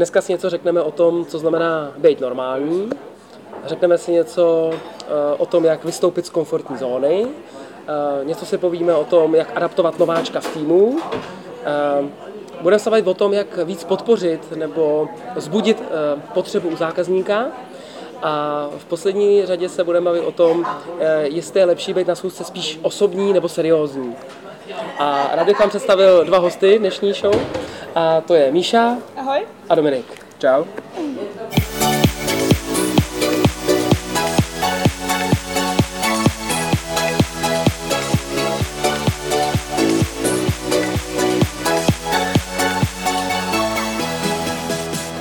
Dneska 0.00 0.20
si 0.20 0.32
něco 0.32 0.50
řekneme 0.50 0.82
o 0.82 0.90
tom, 0.90 1.26
co 1.26 1.38
znamená 1.38 1.92
být 1.98 2.20
normální. 2.20 2.90
Řekneme 3.64 3.98
si 3.98 4.12
něco 4.12 4.70
eh, 4.72 5.06
o 5.38 5.46
tom, 5.46 5.64
jak 5.64 5.84
vystoupit 5.84 6.26
z 6.26 6.30
komfortní 6.30 6.78
zóny. 6.78 7.26
Eh, 7.26 8.24
něco 8.24 8.46
si 8.46 8.58
povíme 8.58 8.94
o 8.94 9.04
tom, 9.04 9.34
jak 9.34 9.56
adaptovat 9.56 9.98
nováčka 9.98 10.40
v 10.40 10.54
týmu. 10.54 10.98
Eh, 11.64 12.08
budeme 12.60 12.78
se 12.78 12.90
bavit 12.90 13.06
o 13.06 13.14
tom, 13.14 13.32
jak 13.32 13.58
víc 13.64 13.84
podpořit 13.84 14.56
nebo 14.56 15.08
zbudit 15.36 15.82
potřebu 16.34 16.68
u 16.68 16.76
zákazníka. 16.76 17.46
A 18.22 18.66
v 18.78 18.84
poslední 18.84 19.46
řadě 19.46 19.68
se 19.68 19.84
budeme 19.84 20.04
bavit 20.04 20.20
o 20.20 20.32
tom, 20.32 20.66
jestli 21.20 21.60
je 21.60 21.66
lepší 21.66 21.94
být 21.94 22.06
na 22.06 22.14
schůzce 22.14 22.44
spíš 22.44 22.78
osobní 22.82 23.32
nebo 23.32 23.48
seriózní. 23.48 24.16
A 24.98 25.30
rád 25.32 25.46
bych 25.46 25.60
vám 25.60 25.68
představil 25.68 26.24
dva 26.24 26.38
hosty 26.38 26.78
dnešní 26.78 27.12
show. 27.12 27.59
A 27.94 28.20
to 28.20 28.34
je 28.34 28.52
Míša. 28.52 28.96
Ahoj. 29.16 29.46
A 29.68 29.74
Dominik. 29.74 30.06
Čau. 30.38 30.64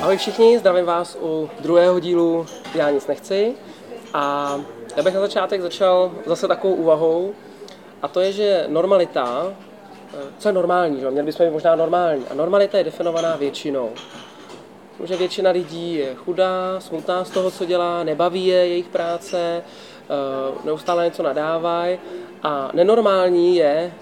Ahoj 0.01 0.17
všichni, 0.17 0.59
zdravím 0.59 0.85
vás 0.85 1.17
u 1.21 1.49
druhého 1.59 1.99
dílu 1.99 2.45
Já 2.75 2.89
nic 2.89 3.07
nechci. 3.07 3.53
A 4.13 4.55
já 4.95 5.03
bych 5.03 5.13
na 5.13 5.19
začátek 5.19 5.61
začal 5.61 6.11
zase 6.25 6.47
takovou 6.47 6.73
úvahou, 6.73 7.33
a 8.01 8.07
to 8.07 8.19
je, 8.19 8.31
že 8.31 8.65
normalita, 8.67 9.53
co 10.37 10.49
je 10.49 10.53
normální, 10.53 10.99
že? 10.99 11.11
měli 11.11 11.25
bychom 11.25 11.45
být 11.45 11.51
možná 11.51 11.75
normální. 11.75 12.25
A 12.31 12.33
normalita 12.33 12.77
je 12.77 12.83
definovaná 12.83 13.35
většinou. 13.35 13.89
Že 15.03 15.17
většina 15.17 15.51
lidí 15.51 15.93
je 15.93 16.15
chudá, 16.15 16.79
smutná 16.79 17.25
z 17.25 17.29
toho, 17.29 17.51
co 17.51 17.65
dělá, 17.65 18.03
nebaví 18.03 18.45
je 18.45 18.67
jejich 18.67 18.87
práce, 18.87 19.61
eh, 19.61 20.65
neustále 20.65 21.05
něco 21.05 21.23
nadávají. 21.23 21.99
A 22.43 22.69
nenormální 22.73 23.55
je, 23.55 23.93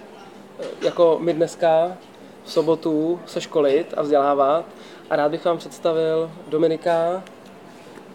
eh, 0.60 0.66
jako 0.82 1.18
my 1.22 1.34
dneska 1.34 1.98
v 2.44 2.52
sobotu 2.52 3.20
se 3.26 3.42
školit 3.42 3.94
a 3.98 4.02
vzdělávat. 4.02 4.66
A 5.10 5.16
rád 5.16 5.32
bych 5.32 5.46
vám 5.46 5.58
představil 5.58 6.32
Dominika 6.48 7.24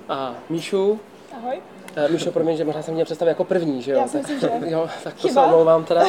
a 0.09 0.35
Míšu. 0.49 1.01
Ahoj. 1.37 1.72
Uh, 1.97 2.13
Míšo, 2.13 2.33
promiň, 2.33 2.57
že 2.57 2.65
možná 2.65 2.83
jsem 2.83 2.95
měl 2.95 3.05
představit 3.05 3.29
jako 3.31 3.45
první, 3.45 3.83
že 3.83 3.93
jo? 3.93 3.99
Já 3.99 4.09
si 4.09 4.17
myslím, 4.17 4.41
že 4.41 4.51
jo, 4.67 4.89
tak 5.05 5.15
to 5.15 5.29
Chyba. 5.29 5.43
se 5.43 5.47
omlouvám 5.47 5.85
teda. 5.85 6.05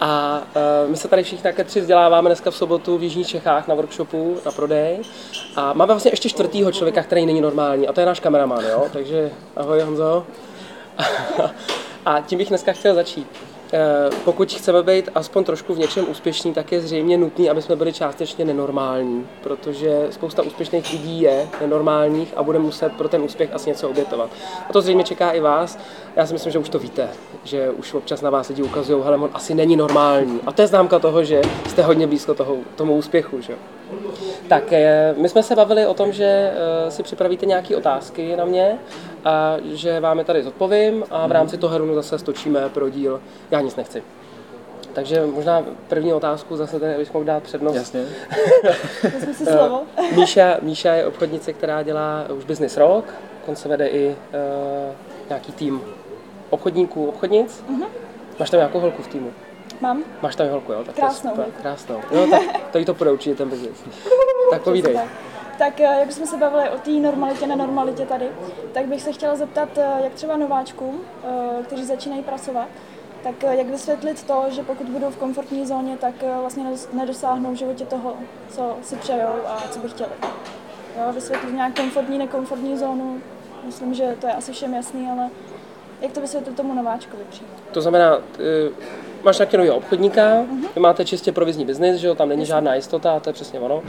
A 0.00 0.42
uh, 0.84 0.90
my 0.90 0.96
se 0.96 1.08
tady 1.08 1.22
všichni 1.22 1.42
také 1.42 1.64
tři 1.64 1.80
vzděláváme 1.80 2.28
dneska 2.28 2.50
v 2.50 2.56
sobotu 2.56 2.98
v 2.98 3.02
Jižních 3.02 3.28
Čechách 3.28 3.68
na 3.68 3.74
workshopu, 3.74 4.36
na 4.46 4.52
prodej. 4.52 4.98
A 5.56 5.72
máme 5.72 5.92
vlastně 5.92 6.10
ještě 6.12 6.28
čtvrtýho 6.28 6.72
člověka, 6.72 7.02
který 7.02 7.26
není 7.26 7.40
normální, 7.40 7.88
a 7.88 7.92
to 7.92 8.00
je 8.00 8.06
náš 8.06 8.20
kameraman, 8.20 8.64
jo? 8.64 8.86
Takže 8.92 9.30
ahoj 9.56 9.80
Honzo. 9.80 10.26
a 12.06 12.20
tím 12.20 12.38
bych 12.38 12.48
dneska 12.48 12.72
chtěl 12.72 12.94
začít. 12.94 13.47
Eh, 13.72 14.10
pokud 14.24 14.52
chceme 14.52 14.82
být 14.82 15.08
aspoň 15.14 15.44
trošku 15.44 15.74
v 15.74 15.78
něčem 15.78 16.10
úspěšní, 16.10 16.54
tak 16.54 16.72
je 16.72 16.80
zřejmě 16.80 17.18
nutný, 17.18 17.50
aby 17.50 17.62
jsme 17.62 17.76
byli 17.76 17.92
částečně 17.92 18.44
nenormální, 18.44 19.26
protože 19.42 20.06
spousta 20.10 20.42
úspěšných 20.42 20.92
lidí 20.92 21.20
je 21.20 21.48
nenormálních 21.60 22.32
a 22.36 22.42
bude 22.42 22.58
muset 22.58 22.92
pro 22.92 23.08
ten 23.08 23.22
úspěch 23.22 23.50
asi 23.52 23.70
něco 23.70 23.88
obětovat. 23.88 24.30
A 24.68 24.72
to 24.72 24.80
zřejmě 24.80 25.04
čeká 25.04 25.30
i 25.30 25.40
vás. 25.40 25.78
Já 26.16 26.26
si 26.26 26.32
myslím, 26.32 26.52
že 26.52 26.58
už 26.58 26.68
to 26.68 26.78
víte, 26.78 27.08
že 27.44 27.70
už 27.70 27.94
občas 27.94 28.20
na 28.20 28.30
vás 28.30 28.48
lidi 28.48 28.62
ukazují, 28.62 29.02
hele, 29.04 29.16
on 29.16 29.30
asi 29.32 29.54
není 29.54 29.76
normální. 29.76 30.40
A 30.46 30.52
to 30.52 30.62
je 30.62 30.68
známka 30.68 30.98
toho, 30.98 31.24
že 31.24 31.42
jste 31.68 31.82
hodně 31.82 32.06
blízko 32.06 32.34
toho, 32.34 32.56
tomu 32.76 32.96
úspěchu. 32.96 33.40
Že? 33.40 33.54
Tak 34.48 34.72
eh, 34.72 35.14
my 35.16 35.28
jsme 35.28 35.42
se 35.42 35.56
bavili 35.56 35.86
o 35.86 35.94
tom, 35.94 36.12
že 36.12 36.52
eh, 36.52 36.90
si 36.90 37.02
připravíte 37.02 37.46
nějaké 37.46 37.76
otázky 37.76 38.36
na 38.36 38.44
mě 38.44 38.78
a 39.24 39.56
že 39.64 40.00
vám 40.00 40.18
je 40.18 40.24
tady 40.24 40.42
zodpovím 40.42 41.04
a 41.10 41.26
v 41.26 41.32
rámci 41.32 41.58
toho 41.58 41.74
hrunu 41.74 41.94
zase 41.94 42.18
stočíme 42.18 42.68
pro 42.68 42.88
díl 42.88 43.20
Já 43.50 43.60
nic 43.60 43.76
nechci. 43.76 44.02
Takže 44.92 45.26
možná 45.26 45.64
první 45.88 46.12
otázku 46.12 46.56
zase 46.56 46.80
tady 46.80 46.94
bychom 46.94 47.24
dát 47.24 47.42
přednost. 47.42 47.74
Jasně. 47.74 48.04
si 49.32 49.46
slovo. 49.46 49.82
Míša, 50.16 50.56
Míša 50.62 50.94
je 50.94 51.06
obchodnice, 51.06 51.52
která 51.52 51.82
dělá 51.82 52.24
už 52.36 52.44
business 52.44 52.76
rok, 52.76 53.04
on 53.46 53.56
se 53.56 53.68
vede 53.68 53.88
i 53.88 54.08
uh, 54.08 54.14
nějaký 55.28 55.52
tým 55.52 55.80
obchodníků, 56.50 57.06
obchodnic. 57.06 57.64
Uh-huh. 57.70 57.86
Máš 58.38 58.50
tam 58.50 58.58
nějakou 58.58 58.80
holku 58.80 59.02
v 59.02 59.08
týmu? 59.08 59.32
Mám. 59.80 60.04
Máš 60.22 60.36
tam 60.36 60.48
holku, 60.48 60.72
jo? 60.72 60.84
Tak 60.84 60.94
krásnou. 60.94 61.30
To 61.34 61.44
krásnou. 61.62 62.00
No, 62.14 62.26
tak 62.30 62.42
to 62.72 62.78
jí 62.78 62.84
to 62.84 62.94
půjde 62.94 63.12
určitě 63.12 63.34
ten 63.34 63.48
business. 63.48 63.84
tak 64.50 64.62
povídej. 64.62 64.98
Tak 65.58 65.80
eh, 65.80 66.00
jak 66.00 66.12
jsme 66.12 66.26
se 66.26 66.36
bavili 66.36 66.70
o 66.70 66.78
té 66.78 66.90
normalitě, 66.90 67.46
nenormalitě 67.46 68.06
tady, 68.06 68.28
tak 68.72 68.86
bych 68.86 69.02
se 69.02 69.12
chtěla 69.12 69.36
zeptat, 69.36 69.78
eh, 69.78 69.86
jak 70.04 70.14
třeba 70.14 70.36
nováčkům, 70.36 71.00
eh, 71.24 71.62
kteří 71.62 71.84
začínají 71.84 72.22
pracovat, 72.22 72.68
tak 73.22 73.42
jak 73.42 73.66
vysvětlit 73.66 74.22
to, 74.22 74.44
že 74.48 74.62
pokud 74.62 74.88
budou 74.88 75.10
v 75.10 75.16
komfortní 75.16 75.66
zóně, 75.66 75.96
tak 75.96 76.14
vlastně 76.40 76.64
nedosáhnou 76.92 77.52
v 77.52 77.54
životě 77.54 77.84
toho, 77.84 78.14
co 78.48 78.76
si 78.82 78.96
přejou 78.96 79.46
a 79.46 79.62
co 79.70 79.78
by 79.78 79.88
chtěli. 79.88 80.10
Jo, 80.96 81.12
vysvětlit 81.12 81.54
nějak 81.54 81.76
komfortní, 81.76 82.18
nekomfortní 82.18 82.76
zónu, 82.76 83.20
myslím, 83.64 83.94
že 83.94 84.16
to 84.20 84.26
je 84.26 84.32
asi 84.32 84.52
všem 84.52 84.74
jasný, 84.74 85.08
ale 85.10 85.30
jak 86.00 86.12
to 86.12 86.20
vysvětlit 86.20 86.56
tomu 86.56 86.74
nováčkovi 86.74 87.22
přímo? 87.30 87.50
To 87.72 87.80
znamená, 87.80 88.18
máš 89.22 89.38
nový 89.56 89.70
obchodníka, 89.70 90.22
uh-huh. 90.22 90.68
vy 90.74 90.80
máte 90.80 91.04
čistě 91.04 91.32
provizní 91.32 91.64
biznis, 91.64 91.96
že 91.96 92.06
jo, 92.06 92.14
tam 92.14 92.28
není 92.28 92.46
žádná 92.46 92.74
jistota, 92.74 93.12
a 93.12 93.20
to 93.20 93.28
je 93.28 93.34
přesně 93.34 93.60
ono. 93.60 93.82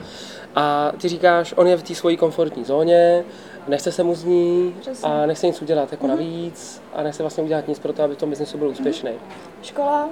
A 0.55 0.91
ty 1.01 1.07
říkáš, 1.07 1.53
on 1.57 1.67
je 1.67 1.77
v 1.77 1.83
té 1.83 1.95
svojí 1.95 2.17
komfortní 2.17 2.65
zóně, 2.65 3.23
nechce 3.67 3.91
se 3.91 4.03
mu 4.03 4.15
z 4.15 4.23
ní 4.23 4.75
přesně. 4.79 5.09
a 5.09 5.25
nechce 5.25 5.47
nic 5.47 5.61
udělat 5.61 5.91
jako 5.91 6.05
uh-huh. 6.05 6.09
navíc 6.09 6.81
a 6.93 7.03
nechce 7.03 7.23
vlastně 7.23 7.43
udělat 7.43 7.67
nic 7.67 7.79
pro 7.79 7.93
to, 7.93 8.03
aby 8.03 8.15
v 8.15 8.17
tom 8.17 8.29
biznesu 8.29 8.57
byl 8.57 8.67
úspěšný. 8.67 9.11
Uh-huh. 9.11 9.63
Škola, 9.63 10.09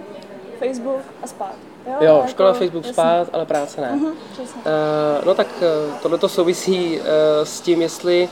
Facebook 0.59 1.01
a 1.23 1.27
spát. 1.27 1.55
Jo, 1.87 1.93
jo 2.01 2.23
škola, 2.27 2.49
jako, 2.49 2.59
Facebook, 2.59 2.85
jasný. 2.85 2.93
spát, 2.93 3.29
ale 3.33 3.45
práce 3.45 3.81
ne. 3.81 3.99
Uh-huh, 4.01 4.13
uh, 4.39 5.25
no 5.25 5.33
tak 5.35 5.47
uh, 5.61 5.99
tohle 6.01 6.17
to 6.17 6.29
souvisí 6.29 6.99
uh, 6.99 7.05
s 7.43 7.61
tím, 7.61 7.81
jestli 7.81 8.29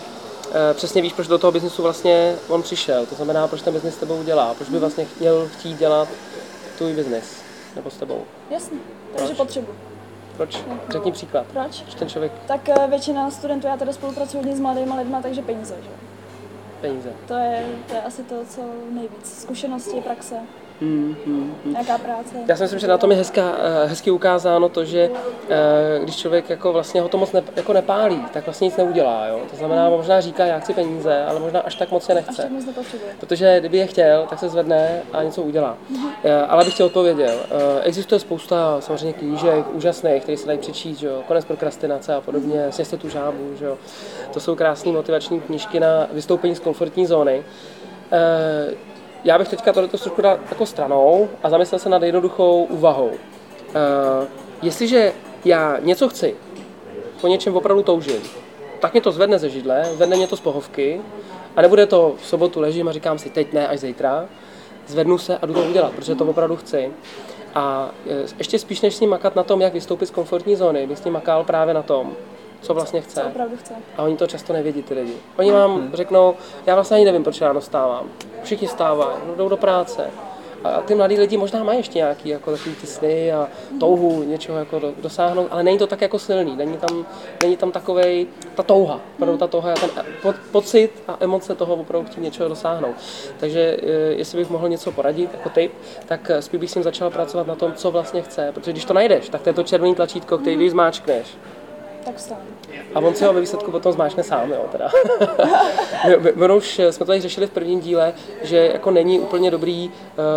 přesně 0.74 1.02
víš, 1.02 1.14
proč 1.14 1.28
do 1.28 1.38
toho 1.38 1.52
biznesu 1.52 1.82
vlastně 1.82 2.36
on 2.48 2.62
přišel. 2.62 3.06
To 3.06 3.16
znamená, 3.16 3.48
proč 3.48 3.62
ten 3.62 3.74
biznis 3.74 3.94
s 3.94 3.98
tebou 3.98 4.24
dělá, 4.24 4.54
proč 4.54 4.70
by 4.70 4.80
vlastně 4.80 5.06
chtěl 5.06 5.48
chtít 5.54 5.78
dělat 5.78 6.08
tvůj 6.78 6.94
biznis, 6.94 7.42
nebo 7.76 7.90
s 7.90 7.98
tebou. 7.98 8.24
Jasně, 8.50 8.78
takže 9.18 9.34
potřebu. 9.34 9.68
Proč? 10.38 10.64
Řekni 10.90 11.12
příklad. 11.12 11.46
Proč? 11.48 11.82
Proč 11.82 11.96
ten 11.96 12.10
člověk? 12.10 12.32
Tak 12.48 12.70
eh, 12.70 12.88
většina 12.88 13.32
studentů, 13.32 13.68
já 13.68 13.78
tady 13.78 13.94
spolupracuji 13.94 14.38
hodně 14.38 14.56
s 14.56 14.60
mladými 14.60 14.94
lidmi, 14.98 15.16
takže 15.22 15.42
peníze, 15.42 15.76
že? 15.84 15.90
Peníze. 16.82 17.14
To 17.28 17.34
je, 17.34 17.66
to 17.88 17.94
je 17.94 18.02
asi 18.02 18.24
to, 18.24 18.36
co 18.46 18.62
nejvíc. 18.92 19.42
Zkušenosti, 19.42 20.02
praxe. 20.02 20.36
Hmm, 20.82 21.16
hmm, 21.26 21.56
hmm. 21.64 21.74
Nějaká 21.74 21.98
práce. 21.98 22.36
Já 22.48 22.56
si 22.56 22.64
myslím, 22.64 22.80
že 22.80 22.88
na 22.88 22.98
tom 22.98 23.12
je 23.12 23.18
hezká, 23.18 23.56
eh, 23.58 23.88
hezky 23.88 24.12
ukázáno 24.12 24.70
to, 24.70 24.86
že 24.86 25.10
eh, 25.50 26.00
když 26.04 26.16
člověk 26.16 26.50
jako 26.50 26.74
vlastně 26.74 27.02
ho 27.02 27.10
to 27.10 27.18
moc 27.18 27.32
ne, 27.32 27.44
jako 27.56 27.74
nepálí, 27.74 28.26
tak 28.34 28.46
vlastně 28.46 28.66
nic 28.66 28.78
neudělá. 28.78 29.28
Jo? 29.28 29.40
To 29.52 29.56
znamená, 29.56 29.88
hmm. 29.88 29.98
možná 29.98 30.22
říká, 30.22 30.46
já 30.46 30.60
chci 30.60 30.74
peníze, 30.74 31.26
ale 31.26 31.40
možná 31.40 31.60
až 31.60 31.76
tak 31.76 31.92
moc 31.92 32.10
je 32.10 32.16
nechce. 32.16 32.32
Až 32.32 32.38
tak 32.38 32.52
moc 32.52 32.86
Protože 33.20 33.60
kdyby 33.60 33.78
je 33.78 33.88
chtěl, 33.88 34.26
tak 34.30 34.40
se 34.40 34.50
zvedne 34.50 35.02
a 35.14 35.24
něco 35.24 35.42
udělá. 35.42 35.78
Hmm. 35.90 36.10
Ale 36.48 36.66
bych 36.66 36.74
ti 36.78 36.84
odpověděl. 36.84 37.36
Existuje 37.84 38.20
spousta 38.20 38.82
samozřejmě 38.82 39.14
knížek 39.14 39.66
úžasných, 39.74 40.24
které 40.24 40.38
se 40.38 40.48
dají 40.48 40.60
přečíst, 40.60 40.98
že 40.98 41.08
jo? 41.08 41.24
konec 41.28 41.46
prokrastinace 41.46 42.16
a 42.16 42.22
podobně, 42.22 42.62
hmm. 42.62 42.72
sněste 42.72 42.98
tu 42.98 43.10
žábu. 43.10 43.56
Že 43.60 43.66
jo? 43.66 43.78
To 44.34 44.40
jsou 44.40 44.56
krásné 44.56 44.92
motivační 44.92 45.42
knížky 45.42 45.80
na 45.80 46.08
vystoupení 46.12 46.56
z 46.56 46.60
komfortní 46.60 47.06
zóny 47.06 47.44
já 49.26 49.38
bych 49.38 49.48
teďka 49.48 49.74
tohle 49.74 49.90
trošku 49.90 50.22
dal 50.22 50.40
jako 50.50 50.66
stranou 50.66 51.30
a 51.44 51.50
zamyslel 51.50 51.80
se 51.80 51.90
nad 51.90 52.04
jednoduchou 52.04 52.64
úvahou. 52.64 53.08
Uh, 53.08 53.14
jestliže 54.62 55.14
já 55.46 55.80
něco 55.80 56.10
chci, 56.10 56.36
po 57.22 57.28
něčem 57.28 57.56
opravdu 57.56 57.84
toužím, 57.84 58.22
tak 58.80 58.94
mě 58.94 59.02
to 59.02 59.12
zvedne 59.12 59.40
ze 59.40 59.50
židle, 59.50 59.86
zvedne 59.86 60.18
mě 60.18 60.28
to 60.28 60.38
z 60.38 60.40
pohovky 60.40 61.02
a 61.56 61.62
nebude 61.62 61.86
to 61.86 62.16
v 62.22 62.26
sobotu 62.26 62.60
ležím 62.60 62.88
a 62.88 62.92
říkám 62.92 63.20
si 63.20 63.30
teď 63.30 63.54
ne, 63.54 63.68
až 63.68 63.80
zítra, 63.80 64.26
zvednu 64.88 65.18
se 65.18 65.38
a 65.38 65.46
jdu 65.46 65.54
to 65.54 65.64
udělat, 65.64 65.94
protože 65.94 66.16
to 66.16 66.26
opravdu 66.26 66.56
chci. 66.56 66.92
A 67.56 67.92
eh, 68.10 68.26
ještě 68.38 68.60
spíš 68.60 68.82
než 68.82 68.96
s 68.96 69.00
ním 69.00 69.10
makat 69.10 69.36
na 69.36 69.44
tom, 69.44 69.62
jak 69.62 69.74
vystoupit 69.74 70.06
z 70.06 70.12
komfortní 70.12 70.56
zóny, 70.56 70.88
bych 70.88 70.98
s 70.98 71.04
ním 71.04 71.14
makal 71.14 71.44
právě 71.44 71.74
na 71.74 71.82
tom, 71.82 72.14
co 72.66 72.74
vlastně 72.74 73.02
chce. 73.02 73.22
Co 73.22 73.28
opravdu 73.28 73.58
chce. 73.58 73.74
A 73.98 74.04
oni 74.04 74.18
to 74.18 74.28
často 74.28 74.54
nevědí, 74.54 74.84
ty 74.84 74.94
lidi. 74.94 75.14
Oni 75.38 75.52
vám 75.52 75.76
hmm. 75.76 75.92
řeknou, 75.94 76.36
já 76.66 76.76
vlastně 76.76 76.96
ani 76.96 77.06
nevím, 77.06 77.24
proč 77.24 77.42
ráno 77.42 77.62
stávám. 77.62 78.10
Všichni 78.44 78.68
stávají, 78.68 79.18
no, 79.28 79.36
jdou 79.36 79.50
do 79.50 79.58
práce. 79.58 80.10
A 80.64 80.82
ty 80.82 80.96
mladí 80.96 81.18
lidi 81.18 81.38
možná 81.38 81.64
mají 81.64 81.80
ještě 81.80 81.98
nějaký 81.98 82.30
jako 82.30 82.52
takový 82.52 82.76
ty 82.76 82.88
sny 82.88 83.34
a 83.34 83.48
touhu 83.80 84.24
něčeho 84.24 84.58
jako 84.58 84.82
dosáhnout, 85.02 85.48
ale 85.52 85.64
není 85.64 85.78
to 85.78 85.88
tak 85.88 86.02
jako 86.02 86.20
silný, 86.20 86.56
není 86.56 86.78
tam, 86.78 87.06
není 87.44 87.58
tam 87.58 87.72
takovej, 87.72 88.28
ta 88.56 88.64
touha, 88.64 89.00
opravdu 89.16 89.38
ta 89.38 89.48
touha, 89.48 89.74
ten 89.74 89.90
po, 90.22 90.34
pocit 90.52 91.04
a 91.08 91.18
emoce 91.20 91.56
toho 91.56 91.76
opravdu 91.76 92.08
chtít 92.08 92.22
něčeho 92.22 92.50
dosáhnout. 92.50 92.96
Takže 93.40 93.78
eh, 93.82 93.88
jestli 94.14 94.38
bych 94.38 94.50
mohl 94.50 94.70
něco 94.70 94.92
poradit 94.92 95.30
jako 95.34 95.50
tip, 95.50 95.72
tak 96.06 96.30
eh, 96.30 96.42
spíš 96.42 96.60
bych 96.60 96.72
s 96.72 96.76
ním 96.76 96.84
začal 96.84 97.10
pracovat 97.10 97.48
na 97.48 97.56
tom, 97.56 97.74
co 97.74 97.92
vlastně 97.92 98.22
chce, 98.22 98.52
protože 98.54 98.72
když 98.72 98.86
to 98.86 98.94
najdeš, 98.94 99.30
tak 99.30 99.42
to 99.42 99.50
je 99.50 99.54
to 99.54 99.64
červený 99.64 99.96
tlačítko, 99.96 100.38
který 100.38 100.56
když 100.56 100.72
zmáčkneš, 100.72 101.28
tak 102.06 102.16
vstanu. 102.16 102.42
A 102.96 103.00
on 103.00 103.16
si 103.16 103.26
ho 103.26 103.34
ve 103.34 103.42
výsledku 103.42 103.72
potom 103.72 103.92
zmáčne 103.94 104.24
sám, 104.24 104.52
jo, 104.52 104.66
teda. 104.72 104.90
my, 106.08 106.18
my, 106.18 106.48
my 106.48 106.54
už 106.54 106.80
jsme 106.80 107.00
to 107.00 107.06
tady 107.06 107.22
řešili 107.22 107.48
v 107.48 107.50
prvním 107.50 107.80
díle, 107.80 108.14
že 108.44 108.70
jako 108.74 108.92
není 108.92 109.20
úplně 109.20 109.52
dobrý 109.52 109.90
uh, 109.90 109.94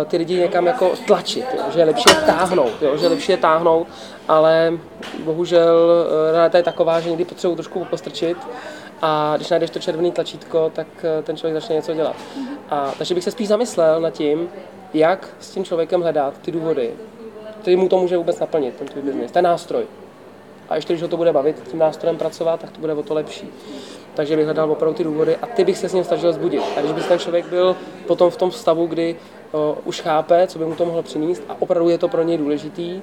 ty 0.07 0.17
lidi 0.17 0.39
někam 0.39 0.65
jako 0.65 0.91
tlačit, 1.07 1.45
jo, 1.57 1.63
že 1.73 1.79
je 1.79 1.85
lepší 1.85 2.09
je 2.09 2.15
táhnout, 2.15 2.81
jo, 2.81 2.97
že 2.97 3.05
je 3.05 3.09
lepší 3.09 3.31
je 3.31 3.37
táhnout, 3.37 3.87
ale 4.27 4.73
bohužel 5.23 6.05
uh, 6.05 6.35
realita 6.35 6.57
je 6.57 6.63
taková, 6.63 6.99
že 6.99 7.09
někdy 7.09 7.25
potřebuji 7.25 7.55
trošku 7.55 7.85
postrčit 7.85 8.37
a 9.01 9.33
když 9.35 9.49
najdeš 9.49 9.69
to 9.69 9.79
červené 9.79 10.11
tlačítko, 10.11 10.71
tak 10.75 10.87
ten 11.23 11.37
člověk 11.37 11.61
začne 11.61 11.75
něco 11.75 11.93
dělat. 11.93 12.15
A, 12.69 12.93
takže 12.97 13.15
bych 13.15 13.23
se 13.23 13.31
spíš 13.31 13.47
zamyslel 13.47 14.01
nad 14.01 14.09
tím, 14.09 14.49
jak 14.93 15.29
s 15.39 15.49
tím 15.49 15.65
člověkem 15.65 16.01
hledat 16.01 16.33
ty 16.41 16.51
důvody, 16.51 16.93
který 17.61 17.75
mu 17.75 17.89
to 17.89 17.97
může 17.97 18.17
vůbec 18.17 18.39
naplnit, 18.39 18.75
ten 18.75 18.87
tvůj 18.87 19.03
business, 19.03 19.31
ten 19.31 19.43
nástroj. 19.43 19.83
A 20.69 20.75
ještě 20.75 20.93
když 20.93 21.01
ho 21.01 21.07
to 21.07 21.17
bude 21.17 21.33
bavit 21.33 21.69
tím 21.71 21.79
nástrojem 21.79 22.17
pracovat, 22.17 22.59
tak 22.59 22.71
to 22.71 22.79
bude 22.79 22.93
o 22.93 23.03
to 23.03 23.13
lepší. 23.13 23.49
Takže 24.13 24.35
bych 24.35 24.45
hledal 24.45 24.71
opravdu 24.71 24.97
ty 24.97 25.03
důvody 25.03 25.37
a 25.37 25.45
ty 25.45 25.63
bych 25.63 25.77
se 25.77 25.89
s 25.89 25.93
ním 25.93 26.03
snažil 26.03 26.33
zbudit. 26.33 26.63
A 26.77 26.79
když 26.79 26.91
by 26.91 27.01
ten 27.01 27.19
člověk 27.19 27.45
byl 27.45 27.75
potom 28.07 28.29
v 28.29 28.37
tom 28.37 28.51
stavu, 28.51 28.87
kdy 28.87 29.15
o, 29.51 29.77
už 29.85 30.01
chápe, 30.01 30.47
co 30.47 30.59
by 30.59 30.65
mu 30.65 30.75
to 30.75 30.85
mohlo 30.85 31.03
přinést 31.03 31.43
a 31.49 31.55
opravdu 31.59 31.89
je 31.89 31.97
to 31.97 32.07
pro 32.07 32.23
něj 32.23 32.37
důležitý, 32.37 33.01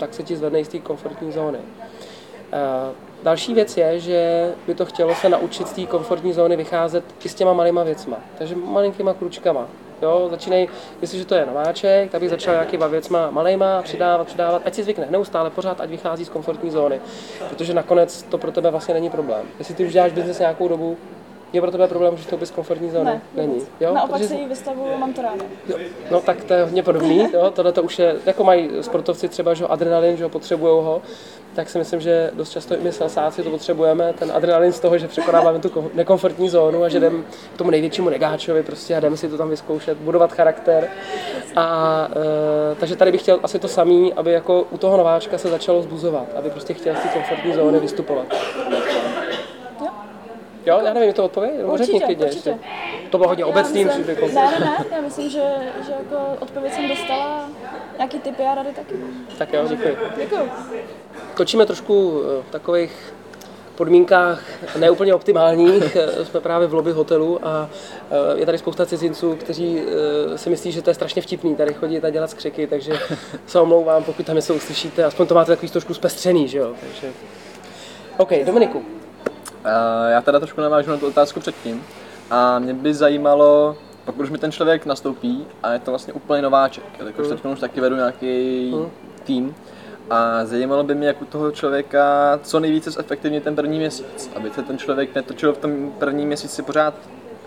tak 0.00 0.14
se 0.14 0.22
ti 0.22 0.36
zvedne 0.36 0.64
z 0.64 0.68
té 0.68 0.78
komfortní 0.78 1.32
zóny. 1.32 1.58
Uh, 1.58 2.94
další 3.22 3.54
věc 3.54 3.76
je, 3.76 4.00
že 4.00 4.52
by 4.66 4.74
to 4.74 4.84
chtělo 4.86 5.14
se 5.14 5.28
naučit 5.28 5.68
z 5.68 5.72
té 5.72 5.86
komfortní 5.86 6.32
zóny 6.32 6.56
vycházet 6.56 7.04
i 7.24 7.28
s 7.28 7.34
těma 7.34 7.52
malýma 7.52 7.82
věcma, 7.82 8.16
takže 8.38 8.56
malinkýma 8.56 9.14
kručkama. 9.14 9.66
Jo, 10.02 10.28
začínej, 10.30 10.68
jestliže 11.00 11.24
to 11.24 11.34
je 11.34 11.46
nováček, 11.46 12.10
tak 12.10 12.20
bych 12.20 12.30
začal 12.30 12.54
nějakýma 12.54 12.86
věcma 12.86 13.30
malejma, 13.30 13.82
přidávat, 13.82 14.26
přidávat, 14.26 14.62
ať 14.64 14.74
si 14.74 14.82
zvykne 14.82 15.06
neustále 15.10 15.50
pořád, 15.50 15.80
ať 15.80 15.90
vychází 15.90 16.24
z 16.24 16.28
komfortní 16.28 16.70
zóny, 16.70 17.00
protože 17.48 17.74
nakonec 17.74 18.22
to 18.22 18.38
pro 18.38 18.52
tebe 18.52 18.70
vlastně 18.70 18.94
není 18.94 19.10
problém. 19.10 19.46
Jestli 19.58 19.74
ty 19.74 19.86
už 19.86 19.92
děláš 19.92 20.12
biznes 20.12 20.38
nějakou 20.38 20.68
dobu, 20.68 20.96
je 21.52 21.60
pro 21.60 21.70
tebe 21.70 21.88
problém, 21.88 22.16
že 22.16 22.26
to 22.26 22.46
z 22.46 22.50
komfortní 22.50 22.90
zóny? 22.90 23.04
Ne, 23.04 23.20
Není. 23.34 23.62
Jo? 23.80 23.94
Naopak 23.94 24.16
Protože- 24.16 24.28
se 24.28 24.34
jí 24.34 24.46
vystavuju, 24.46 24.96
mám 24.98 25.12
to 25.12 25.22
ráda. 25.22 25.44
Jo, 25.68 25.76
no 26.10 26.20
tak 26.20 26.44
to 26.44 26.54
je 26.54 26.62
hodně 26.64 26.82
podobný, 26.82 27.28
jo, 27.34 27.50
tohle 27.50 27.72
to 27.72 27.82
už 27.82 27.98
je, 27.98 28.16
jako 28.26 28.44
mají 28.44 28.70
sportovci 28.80 29.28
třeba, 29.28 29.54
že 29.54 29.64
jo, 29.64 29.68
adrenalin, 29.70 30.16
že 30.16 30.24
ho 30.24 30.30
potřebují 30.30 30.84
ho, 30.84 31.02
tak 31.54 31.70
si 31.70 31.78
myslím, 31.78 32.00
že 32.00 32.30
dost 32.34 32.50
často 32.50 32.74
i 32.74 32.78
my 32.80 32.92
salsáci 32.92 33.42
to 33.42 33.50
potřebujeme, 33.50 34.12
ten 34.18 34.32
adrenalin 34.34 34.72
z 34.72 34.80
toho, 34.80 34.98
že 34.98 35.08
překonáváme 35.08 35.58
tu 35.58 35.68
kom- 35.68 35.90
nekomfortní 35.94 36.48
zónu 36.48 36.82
a 36.82 36.88
že 36.88 37.00
jdeme 37.00 37.22
k 37.54 37.58
tomu 37.58 37.70
největšímu 37.70 38.08
negáčovi 38.10 38.62
prostě 38.62 38.96
a 38.96 39.00
jdeme 39.00 39.16
si 39.16 39.28
to 39.28 39.38
tam 39.38 39.50
vyzkoušet, 39.50 39.98
budovat 39.98 40.32
charakter. 40.32 40.88
A 41.56 42.08
e, 42.72 42.74
takže 42.74 42.96
tady 42.96 43.12
bych 43.12 43.20
chtěl 43.22 43.40
asi 43.42 43.58
to 43.58 43.68
samý, 43.68 44.14
aby 44.14 44.32
jako 44.32 44.66
u 44.70 44.78
toho 44.78 44.96
nováčka 44.96 45.38
se 45.38 45.48
začalo 45.48 45.82
zbuzovat, 45.82 46.26
aby 46.36 46.50
prostě 46.50 46.74
chtěl 46.74 46.94
z 46.94 47.00
té 47.00 47.08
komfortní 47.08 47.52
zóny 47.54 47.80
vystupovat. 47.80 48.26
Jo? 50.70 50.80
Já 50.84 50.92
nevím, 50.94 51.08
je 51.08 51.14
to 51.14 51.24
odpověď? 51.24 51.52
Nebo 51.56 51.72
Určitě, 51.72 51.84
řekni 51.92 52.00
klidně 52.00 52.24
určitě. 52.26 52.50
ještě. 52.50 52.64
To 53.10 53.18
bylo 53.18 53.28
hodně 53.28 53.44
obecný, 53.44 53.80
Já 53.80 53.86
musíš 53.86 53.98
myslím, 53.98 54.16
být 54.16 54.20
komfortní. 54.20 54.60
ne, 54.64 54.70
ne, 54.70 54.76
ne, 54.90 54.96
já 54.96 55.00
myslím, 55.00 55.30
že, 55.30 55.42
že 55.86 55.92
jako 55.92 56.16
odpověď 56.40 56.72
jsem 56.74 56.88
dostala, 56.88 57.48
nějaký 57.96 58.18
typy 58.18 58.42
a 58.42 58.54
rady 58.54 58.68
taky. 58.76 58.94
Tak 59.38 59.52
jo, 59.52 59.62
děkuji. 59.68 59.96
Děkuju. 60.16 60.50
točíme 61.36 61.66
trošku 61.66 62.22
eh, 62.24 62.42
v 62.48 62.50
takových 62.50 63.14
podmínkách 63.74 64.42
neúplně 64.78 65.14
optimálních. 65.14 65.96
Eh, 65.96 66.24
Jsme 66.24 66.40
právě 66.40 66.68
v 66.68 66.74
lobby 66.74 66.92
hotelu 66.92 67.38
a 67.46 67.70
eh, 68.10 68.40
je 68.40 68.46
tady 68.46 68.58
spousta 68.58 68.86
cizinců, 68.86 69.36
kteří 69.40 69.82
si 70.36 70.50
myslí, 70.50 70.72
že 70.72 70.82
to 70.82 70.90
je 70.90 70.94
strašně 70.94 71.22
vtipný 71.22 71.56
tady 71.56 71.74
chodit 71.74 72.04
a 72.04 72.10
dělat 72.10 72.30
skřiky, 72.30 72.66
takže 72.66 72.92
se 73.46 73.60
omlouvám, 73.60 74.04
pokud 74.04 74.26
tam 74.26 74.36
něco 74.36 74.54
uslyšíte. 74.54 75.04
Aspoň 75.04 75.26
to 75.26 75.34
máte 75.34 75.52
takový 75.52 75.68
trošku 75.72 75.94
zpestřený, 75.94 76.48
že 76.48 76.58
jo? 76.58 76.74
Takže... 76.80 77.12
OK, 78.16 78.30
Dominiku. 78.46 78.82
Eh, 79.64 80.12
Já 80.12 80.22
teda 80.22 80.38
trošku 80.38 80.60
navážu 80.60 80.90
na 80.90 80.96
tu 80.96 81.06
otázku 81.06 81.40
předtím. 81.40 81.84
A 82.30 82.58
mě 82.58 82.74
by 82.74 82.94
zajímalo, 82.94 83.76
pokud 84.04 84.22
už 84.22 84.30
mi 84.30 84.38
ten 84.38 84.52
člověk 84.52 84.86
nastoupí 84.86 85.46
a 85.62 85.72
je 85.72 85.78
to 85.78 85.90
vlastně 85.90 86.12
úplně 86.12 86.42
nováček, 86.42 86.84
jakož 87.06 87.28
teď 87.28 87.44
už 87.44 87.60
taky 87.60 87.80
vedu 87.80 87.96
nějaký 87.96 88.74
tým, 89.24 89.54
a 90.10 90.44
zajímalo 90.44 90.84
by 90.84 90.94
mě, 90.94 91.06
jak 91.06 91.22
u 91.22 91.24
toho 91.24 91.50
člověka 91.50 92.38
co 92.42 92.60
nejvíce 92.60 92.90
zefektivnit 92.90 93.44
ten 93.44 93.56
první 93.56 93.78
měsíc, 93.78 94.30
aby 94.36 94.50
se 94.50 94.62
ten 94.62 94.78
člověk 94.78 95.14
netočil 95.14 95.52
v 95.52 95.58
tom 95.58 95.92
prvním 95.98 96.26
měsíci 96.26 96.62
pořád 96.62 96.94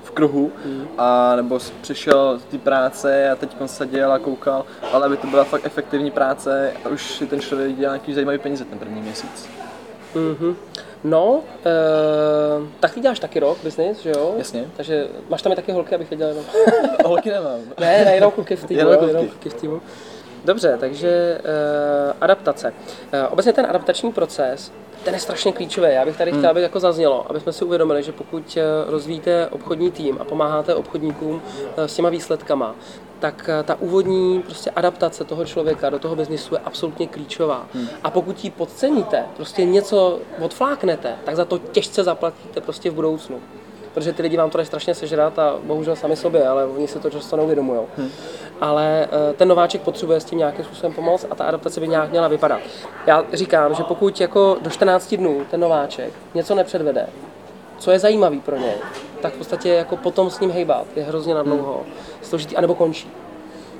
v 0.03 0.11
kruhu, 0.11 0.51
a 0.97 1.35
nebo 1.35 1.59
přišel 1.81 2.39
z 2.39 2.43
té 2.43 2.57
práce 2.57 3.29
a 3.29 3.35
teď 3.35 3.55
seděl 3.65 4.11
a 4.11 4.19
koukal, 4.19 4.65
ale 4.91 5.05
aby 5.05 5.17
to 5.17 5.27
byla 5.27 5.43
fakt 5.43 5.65
efektivní 5.65 6.11
práce 6.11 6.73
a 6.85 6.89
už 6.89 7.15
si 7.15 7.27
ten 7.27 7.41
člověk 7.41 7.75
dělal 7.75 7.95
nějaký 7.95 8.13
zajímavý 8.13 8.37
peníze 8.37 8.65
ten 8.65 8.79
první 8.79 9.01
měsíc. 9.01 9.62
Mhm. 10.15 10.55
No, 11.03 11.41
eh, 11.65 12.67
tak 12.79 12.93
ty 12.93 12.99
děláš 12.99 13.19
taky 13.19 13.39
rok 13.39 13.57
business, 13.63 14.01
že 14.01 14.09
jo? 14.09 14.33
Jasně. 14.37 14.65
Takže 14.77 15.07
máš 15.29 15.41
tam 15.41 15.51
i 15.51 15.55
taky 15.55 15.71
holky, 15.71 15.95
abych 15.95 16.09
věděl 16.09 16.27
jenom. 16.27 16.43
Holky 17.05 17.29
nemám. 17.29 17.59
Ne, 17.79 18.05
ne, 18.05 18.15
jenom 18.15 18.31
kluky 18.31 18.55
v 18.55 18.63
týmu. 18.65 18.79
Jenom 18.79 19.27
kluky 19.27 19.49
v 19.49 19.53
týmu. 19.53 19.81
Dobře, 20.45 20.77
takže 20.79 21.41
uh, 21.43 22.13
adaptace. 22.21 22.73
Uh, 23.13 23.33
obecně 23.33 23.53
ten 23.53 23.65
adaptační 23.65 24.11
proces, 24.11 24.71
ten 25.03 25.13
je 25.13 25.19
strašně 25.19 25.51
klíčový. 25.51 25.87
Já 25.89 26.05
bych 26.05 26.17
tady 26.17 26.31
chtěl, 26.31 26.49
aby 26.49 26.61
jako 26.61 26.79
zaznělo, 26.79 27.25
aby 27.29 27.39
jsme 27.39 27.53
si 27.53 27.65
uvědomili, 27.65 28.03
že 28.03 28.11
pokud 28.11 28.57
eh, 28.57 28.61
rozvíjíte 28.91 29.47
obchodní 29.47 29.91
tým 29.91 30.17
a 30.19 30.23
pomáháte 30.23 30.75
obchodníkům 30.75 31.41
eh, 31.77 31.87
s 31.87 31.95
těma 31.95 32.09
výsledkama, 32.09 32.75
tak 33.19 33.49
ta 33.63 33.75
úvodní 33.79 34.41
prostě 34.41 34.69
adaptace 34.69 35.23
toho 35.23 35.45
člověka 35.45 35.89
do 35.89 35.99
toho 35.99 36.15
biznisu 36.15 36.55
je 36.55 36.61
absolutně 36.65 37.07
klíčová. 37.07 37.67
A 38.03 38.09
pokud 38.09 38.43
ji 38.43 38.51
podceníte, 38.51 39.25
prostě 39.35 39.65
něco 39.65 40.19
odfláknete, 40.39 41.15
tak 41.23 41.35
za 41.35 41.45
to 41.45 41.57
těžce 41.57 42.03
zaplatíte 42.03 42.61
prostě 42.61 42.89
v 42.89 42.93
budoucnu 42.93 43.41
protože 43.93 44.13
ty 44.13 44.21
lidi 44.21 44.37
vám 44.37 44.49
to 44.49 44.57
dají 44.57 44.65
strašně 44.65 44.95
sežrat 44.95 45.39
a 45.39 45.55
bohužel 45.63 45.95
sami 45.95 46.15
sobě, 46.15 46.47
ale 46.47 46.65
oni 46.65 46.87
si 46.87 46.99
to 46.99 47.09
často 47.09 47.37
neuvědomují. 47.37 47.79
Hmm. 47.97 48.09
Ale 48.61 49.07
eh, 49.11 49.33
ten 49.33 49.47
nováček 49.47 49.81
potřebuje 49.81 50.19
s 50.19 50.25
tím 50.25 50.39
nějakým 50.39 50.65
způsobem 50.65 50.93
pomoct 50.93 51.25
a 51.29 51.35
ta 51.35 51.43
adaptace 51.43 51.79
by 51.79 51.87
nějak 51.87 52.11
měla 52.11 52.27
vypadat. 52.27 52.59
Já 53.07 53.25
říkám, 53.33 53.73
že 53.75 53.83
pokud 53.83 54.21
jako 54.21 54.57
do 54.61 54.69
14 54.69 55.13
dnů 55.15 55.41
ten 55.51 55.59
nováček 55.59 56.13
něco 56.33 56.55
nepředvede, 56.55 57.07
co 57.77 57.91
je 57.91 57.99
zajímavý 57.99 58.39
pro 58.39 58.57
něj, 58.57 58.75
tak 59.21 59.33
v 59.33 59.37
podstatě 59.37 59.69
jako 59.69 59.97
potom 59.97 60.29
s 60.29 60.39
ním 60.39 60.51
hejbat 60.51 60.85
je 60.95 61.03
hrozně 61.03 61.35
na 61.35 61.43
dlouho, 61.43 61.81
složitý, 62.21 62.57
anebo 62.57 62.75
končí. 62.75 63.11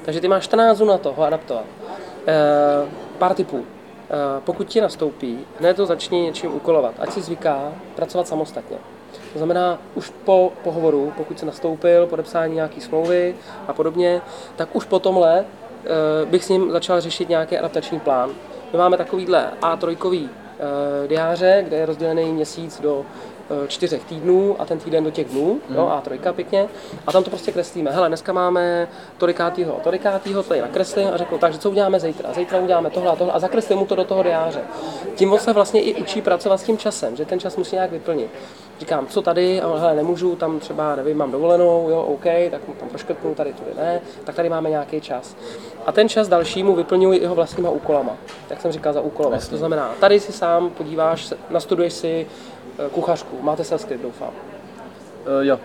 Takže 0.05 0.21
ty 0.21 0.27
máš 0.27 0.43
14 0.43 0.77
dnů 0.77 0.87
na 0.87 0.97
to 0.97 1.13
ho 1.13 1.23
adaptovat. 1.23 1.65
E, 2.27 2.35
pár 3.17 3.33
typů. 3.33 3.57
E, 3.57 4.41
pokud 4.41 4.67
ti 4.67 4.81
nastoupí, 4.81 5.39
hned 5.59 5.73
to 5.73 5.85
začni 5.85 6.21
něčím 6.21 6.55
úkolovat. 6.55 6.93
Ať 6.99 7.11
si 7.11 7.21
zvyká 7.21 7.73
pracovat 7.95 8.27
samostatně. 8.27 8.77
To 9.33 9.39
znamená, 9.39 9.79
už 9.95 10.11
po 10.25 10.53
pohovoru, 10.63 11.13
pokud 11.17 11.39
se 11.39 11.45
nastoupil, 11.45 12.07
podepsání 12.07 12.55
nějaké 12.55 12.81
smlouvy 12.81 13.35
a 13.67 13.73
podobně, 13.73 14.21
tak 14.55 14.75
už 14.75 14.85
po 14.85 14.99
tomhle 14.99 15.39
e, 15.39 15.45
bych 16.25 16.45
s 16.45 16.49
ním 16.49 16.71
začal 16.71 17.01
řešit 17.01 17.29
nějaký 17.29 17.57
adaptační 17.57 17.99
plán. 17.99 18.29
My 18.73 18.79
máme 18.79 18.97
takovýhle 18.97 19.51
A3 19.61 20.27
e, 20.29 21.07
diáře, 21.07 21.63
kde 21.67 21.77
je 21.77 21.85
rozdělený 21.85 22.33
měsíc 22.33 22.81
do 22.81 23.05
e, 23.65 23.67
čtyřech 23.67 24.03
týdnů 24.03 24.55
a 24.59 24.65
ten 24.65 24.79
týden 24.79 25.03
do 25.03 25.11
těch 25.11 25.27
dnů, 25.27 25.59
jo, 25.69 26.01
A3 26.03 26.33
pěkně. 26.33 26.67
A 27.07 27.11
tam 27.11 27.23
to 27.23 27.29
prostě 27.29 27.51
kreslíme. 27.51 27.91
Hele, 27.91 28.07
dneska 28.07 28.33
máme 28.33 28.87
tolikátýho, 29.17 29.79
tolikátýho, 29.83 30.43
to 30.43 30.53
je 30.53 30.61
nakreslím 30.61 31.07
a 31.13 31.17
řeknu, 31.17 31.37
takže 31.37 31.59
co 31.59 31.69
uděláme 31.69 31.99
zítra? 31.99 32.33
Zítra 32.33 32.59
uděláme 32.59 32.89
tohle 32.89 33.11
a 33.11 33.15
tohle 33.15 33.33
a 33.33 33.39
zakreslím 33.39 33.79
mu 33.79 33.85
to 33.85 33.95
do 33.95 34.03
toho 34.03 34.23
diáře. 34.23 34.61
Tím 35.15 35.33
on 35.33 35.39
se 35.39 35.53
vlastně 35.53 35.81
i 35.81 35.95
učí 35.95 36.21
pracovat 36.21 36.57
s 36.57 36.63
tím 36.63 36.77
časem, 36.77 37.15
že 37.15 37.25
ten 37.25 37.39
čas 37.39 37.57
musí 37.57 37.75
nějak 37.75 37.91
vyplnit. 37.91 38.31
Říkám, 38.83 39.07
co 39.07 39.21
tady, 39.21 39.61
a 39.61 39.67
on, 39.67 39.79
hele, 39.79 39.95
nemůžu, 39.95 40.35
tam 40.35 40.59
třeba, 40.59 40.95
nevím, 40.95 41.17
mám 41.17 41.31
dovolenou, 41.31 41.89
jo, 41.89 42.01
OK, 42.01 42.23
tak 42.51 42.67
mu 42.67 42.73
tam 42.73 42.89
proškrtnu, 42.89 43.35
tady 43.35 43.53
tudy 43.53 43.69
ne, 43.77 44.01
tak 44.23 44.35
tady 44.35 44.49
máme 44.49 44.69
nějaký 44.69 45.01
čas. 45.01 45.35
A 45.85 45.91
ten 45.91 46.09
čas 46.09 46.27
další 46.27 46.63
mu 46.63 46.75
vyplňuji 46.75 47.21
jeho 47.21 47.35
vlastníma 47.35 47.69
úkolama, 47.69 48.17
jak 48.49 48.61
jsem 48.61 48.71
říkal, 48.71 48.93
za 48.93 49.01
úkolovat. 49.01 49.47
To 49.47 49.57
znamená, 49.57 49.93
tady 49.99 50.19
si 50.19 50.31
sám 50.31 50.69
podíváš, 50.69 51.33
nastuduješ 51.49 51.93
si 51.93 52.27
eh, 52.79 52.89
kuchařku, 52.89 53.37
máte 53.41 53.63
self 53.63 53.87
doufám. 54.01 54.29
Uh, 54.29 55.45
jo. 55.45 55.59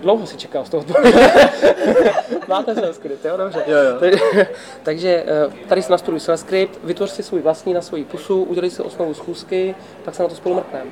Dlouho 0.00 0.26
si 0.26 0.36
čekal 0.36 0.64
z 0.64 0.68
toho. 0.68 0.84
Máte 2.48 2.74
self-script, 2.74 3.24
jo, 3.24 3.36
dobře. 3.36 3.64
Jo, 3.66 3.78
jo. 3.78 4.18
Takže, 4.82 5.24
eh, 5.26 5.66
tady 5.68 5.82
si 5.82 5.92
nastuduj 5.92 6.20
self-script, 6.20 6.78
vytvoř 6.84 7.10
si 7.10 7.22
svůj 7.22 7.40
vlastní 7.40 7.74
na 7.74 7.80
svoji 7.80 8.04
pusu, 8.04 8.42
udělej 8.42 8.70
si 8.70 8.82
osnovu 8.82 9.14
schůzky, 9.14 9.74
pak 10.04 10.14
se 10.14 10.22
na 10.22 10.28
to 10.28 10.34
spolu 10.34 10.54
mrkneme. 10.54 10.90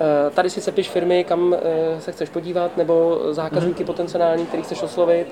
Eh, 0.00 0.30
Tady 0.30 0.50
si 0.50 0.60
sepiš 0.60 0.88
firmy, 0.90 1.24
kam 1.24 1.54
eh, 1.54 2.00
se 2.00 2.12
chceš 2.12 2.28
podívat, 2.28 2.76
nebo 2.76 3.20
zákazníky 3.30 3.84
potenciální, 3.84 4.46
který 4.46 4.62
chceš 4.62 4.82
oslovit, 4.82 5.26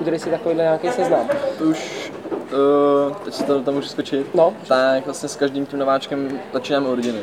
udělej 0.00 0.18
si 0.20 0.30
takovýhle 0.30 0.62
nějaký 0.62 0.90
seznam. 0.90 1.28
To 1.58 1.64
už, 1.64 2.12
uh, 2.32 3.16
teď 3.24 3.34
si 3.34 3.44
to 3.44 3.60
tam 3.60 3.74
můžu 3.74 3.88
skočit, 3.88 4.34
No. 4.34 4.52
tak 4.68 5.04
vlastně 5.04 5.28
s 5.28 5.36
každým 5.36 5.66
tím 5.66 5.78
nováčkem 5.78 6.40
začínáme 6.52 6.88
od 6.88 6.94
rodiny. 6.94 7.18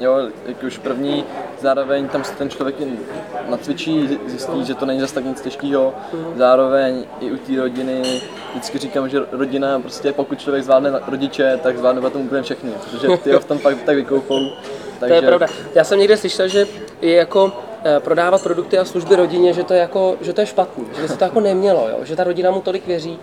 jo, 0.00 0.16
jak 0.46 0.62
už 0.62 0.78
první, 0.78 1.24
zároveň 1.60 2.08
tam 2.08 2.24
se 2.24 2.34
ten 2.34 2.50
člověk 2.50 2.76
nacvičí, 3.48 4.18
zjistí, 4.26 4.64
že 4.64 4.74
to 4.74 4.86
není 4.86 5.00
zase 5.00 5.14
tak 5.14 5.24
nic 5.24 5.40
těžkého, 5.40 5.94
zároveň 6.36 7.04
i 7.20 7.32
u 7.32 7.36
té 7.36 7.56
rodiny, 7.56 8.02
vždycky 8.50 8.78
říkám, 8.78 9.08
že 9.08 9.18
rodina, 9.32 9.80
prostě 9.80 10.12
pokud 10.12 10.40
člověk 10.40 10.64
zvládne 10.64 11.00
rodiče, 11.06 11.60
tak 11.62 11.78
zvládne 11.78 12.00
potom 12.00 12.22
úplně 12.22 12.42
všechny, 12.42 12.70
protože 12.70 13.08
ty 13.16 13.32
ho 13.32 13.40
v 13.40 13.44
tom 13.44 13.58
pak 13.58 13.82
tak 13.82 13.96
vykoupou. 13.96 14.40
To 14.98 15.04
je 15.06 15.22
pravda. 15.22 15.46
Já 15.74 15.84
jsem 15.84 15.98
někde 15.98 16.16
slyšel, 16.16 16.48
že 16.48 16.66
je 17.00 17.14
jako 17.14 17.52
eh, 17.84 18.00
prodávat 18.00 18.42
produkty 18.42 18.78
a 18.78 18.84
služby 18.84 19.16
rodině, 19.16 19.52
že 19.52 19.64
to 19.64 19.74
je, 19.74 19.80
jako, 19.80 20.16
že 20.20 20.32
to 20.32 20.40
je 20.40 20.46
špatný, 20.46 20.86
že 20.96 21.02
by 21.02 21.08
se 21.08 21.16
to 21.16 21.24
jako 21.24 21.40
nemělo, 21.40 21.88
jo? 21.88 21.98
že 22.02 22.16
ta 22.16 22.24
rodina 22.24 22.50
mu 22.50 22.60
tolik 22.60 22.86
věří. 22.86 23.18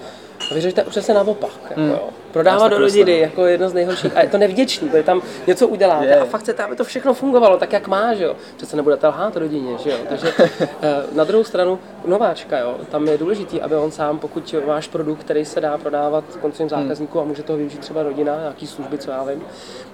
A 0.51 0.53
vy 0.53 0.61
říkáte 0.61 0.89
přesně 0.89 1.13
naopak. 1.13 1.51
Jako, 1.69 1.81
Hmm. 1.81 1.89
jo? 1.89 2.09
Prodávat 2.31 2.67
do 2.71 2.77
rodiny 2.77 3.19
jako 3.19 3.45
jedno 3.45 3.69
z 3.69 3.73
nejhorších. 3.73 4.17
A 4.17 4.21
je 4.21 4.29
to 4.29 4.37
nevděčný, 4.37 4.89
protože 4.89 5.03
tam 5.03 5.21
něco 5.47 5.67
uděláte 5.67 6.05
Je. 6.05 6.19
a 6.19 6.25
fakt 6.25 6.41
chcete, 6.41 6.63
aby 6.63 6.75
to 6.75 6.83
všechno 6.83 7.13
fungovalo 7.13 7.57
tak, 7.57 7.73
jak 7.73 7.87
má, 7.87 8.13
že 8.13 8.23
jo. 8.23 8.35
Přece 8.57 8.75
nebudete 8.75 9.07
lhát 9.07 9.37
rodině, 9.37 9.77
že 9.83 9.89
jo. 9.89 9.97
Takže 10.09 10.33
eh, 10.39 10.67
na 11.11 11.23
druhou 11.23 11.43
stranu 11.43 11.79
nováčka, 12.05 12.59
jo, 12.59 12.75
tam 12.91 13.07
je 13.07 13.17
důležitý, 13.17 13.61
aby 13.61 13.75
on 13.75 13.91
sám, 13.91 14.19
pokud 14.19 14.55
máš 14.67 14.87
produkt, 14.87 15.19
který 15.19 15.45
se 15.45 15.61
dá 15.61 15.77
prodávat 15.77 16.23
koncovým 16.41 16.69
zákazníkům 16.69 17.21
a 17.21 17.23
může 17.23 17.43
toho 17.43 17.57
využít 17.57 17.79
třeba 17.79 18.03
rodina, 18.03 18.39
nějaký 18.39 18.67
služby, 18.67 18.97
co 18.97 19.11
já 19.11 19.23
vím, 19.23 19.41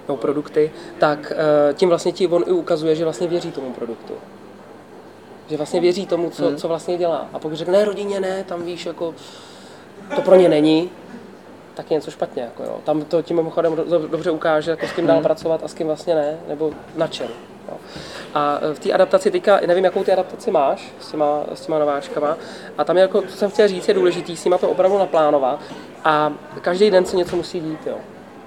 nebo 0.08 0.16
produkty, 0.16 0.70
tak 0.98 1.32
eh, 1.36 1.74
tím 1.74 1.88
vlastně 1.88 2.12
ti 2.12 2.26
on 2.28 2.44
i 2.46 2.52
ukazuje, 2.52 2.94
že 2.96 3.04
vlastně 3.04 3.26
věří 3.28 3.52
tomu 3.52 3.72
produktu. 3.72 4.12
Že 5.50 5.56
vlastně 5.56 5.80
věří 5.80 6.06
tomu, 6.06 6.30
co, 6.30 6.54
co 6.56 6.68
vlastně 6.68 6.96
dělá. 6.98 7.28
A 7.32 7.38
pokud 7.38 7.54
řekne, 7.56 7.78
ne, 7.78 7.84
rodině 7.84 8.20
ne, 8.20 8.44
tam 8.48 8.62
víš, 8.62 8.86
jako 8.86 9.14
to 10.16 10.22
pro 10.22 10.34
ně 10.34 10.48
není, 10.48 10.90
tak 11.74 11.90
je 11.90 11.94
něco 11.94 12.10
špatně. 12.10 12.42
Jako 12.42 12.62
jo. 12.62 12.78
Tam 12.84 13.02
to 13.02 13.22
tím 13.22 13.36
mimochodem 13.36 13.76
do- 13.76 13.84
do- 13.84 14.08
dobře 14.08 14.30
ukáže, 14.30 14.70
jako 14.70 14.86
s 14.86 14.92
kým 14.92 15.06
dál 15.06 15.20
pracovat 15.20 15.60
a 15.64 15.68
s 15.68 15.74
kým 15.74 15.86
vlastně 15.86 16.14
ne, 16.14 16.36
nebo 16.48 16.70
na 16.96 17.06
čem. 17.06 17.26
Jo. 17.68 17.76
A 18.34 18.58
e, 18.70 18.74
v 18.74 18.78
té 18.78 18.92
adaptaci 18.92 19.30
teďka, 19.30 19.60
nevím, 19.66 19.84
jakou 19.84 20.04
ty 20.04 20.12
adaptaci 20.12 20.50
máš 20.50 20.92
s 21.00 21.10
těma, 21.10 21.40
s 21.54 21.60
těma 21.66 21.78
nováčkama, 21.78 22.36
a 22.78 22.84
tam 22.84 22.96
je 22.96 23.00
jako, 23.02 23.22
co 23.22 23.36
jsem 23.36 23.50
chtěl 23.50 23.68
říct, 23.68 23.88
je 23.88 23.94
důležitý 23.94 24.36
s 24.36 24.44
nima 24.44 24.58
to 24.58 24.68
opravdu 24.68 24.98
naplánovat 24.98 25.60
a 26.04 26.32
každý 26.60 26.90
den 26.90 27.04
se 27.04 27.16
něco 27.16 27.36
musí 27.36 27.60
dít. 27.60 27.86
Jo. 27.86 27.96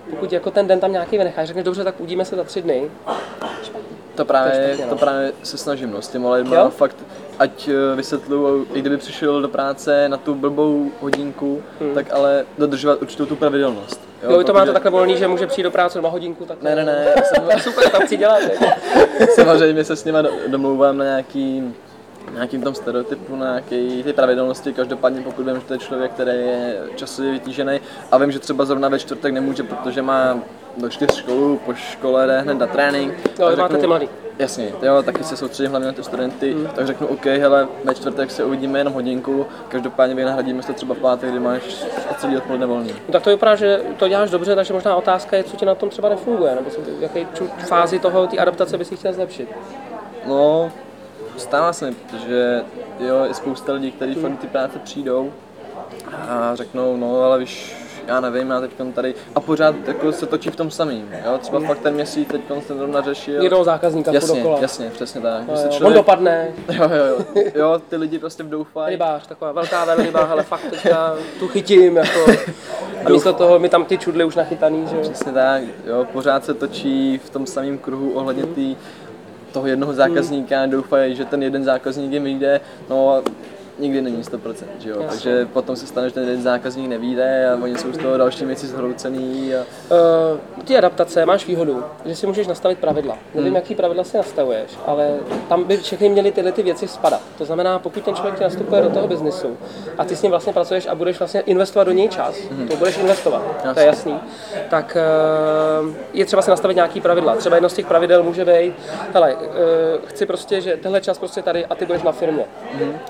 Pokud 0.10 0.32
jako 0.34 0.52
ten 0.52 0.68
den 0.68 0.80
tam 0.80 0.92
nějaký 0.92 1.18
vynecháš, 1.18 1.48
řekneš, 1.48 1.66
dobře, 1.66 1.84
tak 1.84 1.96
uvidíme 2.00 2.26
se 2.26 2.36
za 2.36 2.44
tři 2.44 2.62
dny, 2.62 2.92
To 4.16 4.26
právě, 4.26 4.52
To 4.52 4.58
to, 4.60 4.68
špatně, 4.74 4.86
no. 4.92 4.98
právě 4.98 5.34
se 5.44 5.58
snažím, 5.58 5.92
no, 5.92 6.02
s 6.02 6.08
těma 6.08 6.32
lidma, 6.34 6.70
fakt, 6.70 6.96
ať 7.40 7.68
eh, 7.68 7.96
vysvětluju, 7.96 8.68
i 8.74 8.80
kdyby 8.82 8.98
přišel 8.98 9.42
do 9.42 9.48
práce 9.48 10.10
na 10.10 10.18
tu 10.18 10.36
blbou 10.36 10.92
hodinku, 11.02 11.64
tak 11.96 12.14
ale 12.14 12.46
dodržovat 12.58 13.02
určitou 13.02 13.26
tu 13.26 13.36
pravidelnost. 13.36 14.02
Jo, 14.24 14.38
vy 14.38 14.44
to 14.44 14.54
máte 14.54 14.74
takhle 14.74 14.92
volný, 14.92 15.18
že 15.18 15.28
může 15.28 15.48
přijít 15.48 15.64
do 15.64 15.72
práce 15.72 15.98
doma 15.98 16.10
hodinku, 16.10 16.46
tak 16.46 16.62
Ne, 16.62 16.76
ne, 16.76 16.86
ne, 16.86 17.14
jsem, 17.24 17.60
super, 17.60 17.90
tam 17.90 18.02
chci 18.02 18.18
dělat. 18.18 18.40
samozřejmě 19.36 19.84
se 19.84 19.96
s 19.96 20.06
nima 20.06 20.22
do- 20.22 20.32
domlouvám 20.48 20.98
na 20.98 21.06
nějaký 21.06 21.74
nějakým 22.34 22.62
tom 22.62 22.76
stereotypu, 22.76 23.36
na 23.36 23.46
nějaké 23.46 24.04
ty 24.04 24.14
pravidelnosti, 24.14 24.74
každopádně 24.74 25.22
pokud 25.22 25.46
vím, 25.46 25.56
že 25.56 25.62
to 25.62 25.74
je 25.74 25.80
člověk, 25.80 26.12
který 26.12 26.32
je 26.32 26.78
časově 26.96 27.32
vytížený 27.32 27.80
a 28.12 28.18
vím, 28.18 28.32
že 28.32 28.40
třeba 28.40 28.66
zrovna 28.66 28.90
ve 28.90 29.00
čtvrtek 29.00 29.34
nemůže, 29.34 29.64
protože 29.64 30.02
má 30.02 30.40
do 30.78 30.90
čtyř 30.90 31.16
školu, 31.16 31.60
po 31.66 31.74
škole 31.74 32.28
jde 32.28 32.42
hned 32.42 32.54
na 32.54 32.68
trénink. 32.68 33.14
Jo, 33.40 33.48
tak 33.48 33.58
máte 33.58 33.78
ty 33.78 33.88
mladý. 33.88 34.10
Jasně, 34.40 34.72
jo, 34.82 35.04
taky 35.04 35.24
se 35.24 35.38
soustředím 35.38 35.72
hlavně 35.72 35.88
na 35.88 35.94
ty 35.94 36.04
studenty, 36.04 36.54
mm. 36.54 36.68
tak 36.76 36.88
řeknu 36.88 37.08
OK, 37.08 37.26
hele, 37.26 37.68
ve 37.84 37.96
čtvrtek 37.96 38.32
se 38.32 38.44
uvidíme 38.44 38.80
jenom 38.80 38.94
hodinku, 38.94 39.46
každopádně 39.68 40.16
vynahradíme 40.16 40.64
se 40.64 40.74
třeba 40.74 40.96
pátek, 40.96 41.30
kdy 41.30 41.40
máš 41.40 41.86
celý 42.18 42.38
odpoledne 42.38 42.66
volný. 42.66 42.92
No, 43.08 43.12
tak 43.12 43.24
to 43.24 43.30
vypadá, 43.30 43.56
že 43.56 43.82
to 43.98 44.08
děláš 44.08 44.30
dobře, 44.30 44.56
takže 44.56 44.74
možná 44.74 44.96
otázka 44.96 45.38
je, 45.38 45.44
co 45.44 45.58
ti 45.58 45.66
na 45.66 45.76
tom 45.76 45.90
třeba 45.90 46.10
nefunguje, 46.10 46.56
nebo 46.56 46.70
co, 46.70 46.82
v 46.82 47.02
jaké 47.02 47.26
fázi 47.68 48.00
toho, 48.00 48.28
té 48.28 48.38
adaptace 48.38 48.78
bys 48.78 48.88
si 48.88 48.96
chtěl 48.96 49.14
zlepšit. 49.14 49.50
No, 50.28 50.72
stává 51.38 51.74
se 51.74 51.86
mi, 51.86 51.96
protože 51.96 52.64
jo, 53.00 53.24
je 53.28 53.34
spousta 53.34 53.74
lidí, 53.74 53.92
kteří 53.92 54.16
fakt 54.16 54.32
do 54.32 54.38
ty 54.38 54.48
práce 54.48 54.80
přijdou 54.80 55.34
a 56.28 56.56
řeknou, 56.56 56.98
no 56.98 57.24
ale 57.24 57.40
víš, 57.40 57.83
já 58.08 58.20
nevím, 58.20 58.50
já 58.50 58.60
teď 58.62 58.72
tady 58.94 59.16
a 59.36 59.40
pořád 59.40 59.76
jako 59.88 60.12
se 60.12 60.26
točí 60.26 60.50
v 60.50 60.56
tom 60.56 60.72
samým, 60.72 61.10
jo, 61.26 61.38
třeba 61.38 61.60
fakt 61.60 61.80
ten 61.80 61.94
měsíc 61.94 62.28
teď 62.32 62.42
jsem 62.68 62.78
zrovna 62.78 63.02
řešil. 63.02 63.44
Jednoho 63.44 63.64
zákazníka 63.64 64.12
Jasně, 64.12 64.36
dokola. 64.42 64.60
jasně, 64.62 64.90
přesně 64.90 65.22
tak. 65.22 65.44
Jo, 65.48 65.54
jo. 65.54 65.62
On 65.64 65.72
člověk, 65.72 65.96
dopadne, 65.98 66.48
jo, 66.72 66.84
jo, 66.84 67.06
jo, 67.36 67.44
jo, 67.56 67.82
ty 67.90 67.96
lidi 67.96 68.20
prostě 68.20 68.44
vdoufají. 68.44 68.92
rybář, 68.92 69.28
taková 69.28 69.52
velká 69.52 69.86
velryba, 69.86 70.20
ale 70.20 70.44
fakt 70.44 70.64
teďka 70.70 71.16
tu 71.40 71.48
chytím, 71.48 71.98
jako. 71.98 72.32
A 73.06 73.10
místo 73.10 73.34
toho 73.34 73.60
mi 73.60 73.70
tam 73.70 73.86
ty 73.86 73.98
čudly 73.98 74.24
už 74.24 74.36
nachytaný, 74.36 74.88
že 74.90 74.96
jo. 74.96 75.02
Přesně 75.02 75.32
tak, 75.32 75.64
jo, 75.86 76.08
pořád 76.14 76.46
se 76.46 76.54
točí 76.54 77.18
v 77.26 77.30
tom 77.30 77.46
samém 77.46 77.78
kruhu 77.78 78.12
ohledně 78.12 78.44
tý, 78.44 78.76
toho 79.52 79.68
jednoho 79.68 79.94
zákazníka, 79.94 80.66
doufají, 80.66 81.16
že 81.16 81.26
ten 81.26 81.44
jeden 81.44 81.64
zákazník 81.64 82.12
jim 82.12 82.24
vyjde, 82.24 82.62
no 82.90 83.16
a 83.16 83.22
nikdy 83.80 84.02
není 84.02 84.22
100%, 84.22 84.54
že 84.80 84.90
jo, 84.90 84.96
Jasně. 85.02 85.10
takže 85.10 85.46
potom 85.54 85.76
se 85.76 85.88
stane, 85.88 86.10
že 86.10 86.16
ten 86.16 86.42
zákazník 86.42 86.90
nevíde 86.90 87.50
a 87.50 87.64
oni 87.64 87.78
jsou 87.78 87.92
z 87.94 87.98
toho 87.98 88.18
další 88.18 88.46
věci 88.46 88.68
zhroucený 88.68 89.56
a 89.56 89.64
Uh, 90.54 90.64
ty 90.66 90.78
adaptace 90.78 91.26
máš 91.26 91.48
výhodu, 91.48 91.84
že 92.06 92.16
si 92.16 92.28
můžeš 92.28 92.48
nastavit 92.48 92.80
pravidla. 92.80 93.18
Nevím, 93.34 93.48
Hmm. 93.48 93.56
jaký 93.56 93.76
pravidla 93.76 94.04
si 94.04 94.18
nastavuješ, 94.18 94.72
ale 94.86 95.16
tam 95.50 95.64
by 95.64 95.78
všechny 95.78 96.10
měly 96.10 96.32
tyhle 96.32 96.52
ty 96.52 96.64
věci 96.64 96.88
spadat. 96.88 97.22
To 97.38 97.46
znamená, 97.46 97.80
pokud 97.80 98.04
ten 98.04 98.16
člověk 98.16 98.38
ti 98.38 98.44
nastupuje 98.44 98.82
do 98.82 98.90
toho 98.90 99.08
biznisu 99.08 99.58
a 99.98 100.06
ty 100.06 100.16
s 100.16 100.22
ním 100.22 100.30
vlastně 100.30 100.54
pracuješ 100.54 100.88
a 100.88 100.96
budeš 100.96 101.20
vlastně 101.20 101.42
investovat 101.42 101.84
do 101.84 101.92
něj 101.92 102.10
čas, 102.10 102.36
to 102.70 102.76
budeš 102.76 102.98
investovat, 102.98 103.44
to 103.74 103.80
je 103.80 103.86
jasný, 103.86 104.20
tak 104.70 104.98
uh, 105.84 105.90
je 106.14 106.26
třeba 106.26 106.42
si 106.42 106.50
nastavit 106.50 106.76
nějaký 106.76 107.02
pravidla. 107.02 107.36
Třeba 107.36 107.56
jedno 107.56 107.70
z 107.70 107.74
těch 107.74 107.86
pravidel 107.86 108.24
může 108.24 108.46
být, 108.46 108.74
hele, 109.14 109.36
uh, 109.36 109.42
chci 110.06 110.26
prostě, 110.26 110.62
že 110.62 110.78
tenhle 110.78 111.02
čas 111.02 111.18
prostě 111.18 111.42
tady 111.42 111.66
a 111.66 111.76
ty 111.76 111.86
budeš 111.86 112.04
na 112.04 112.12
firmě. 112.12 112.46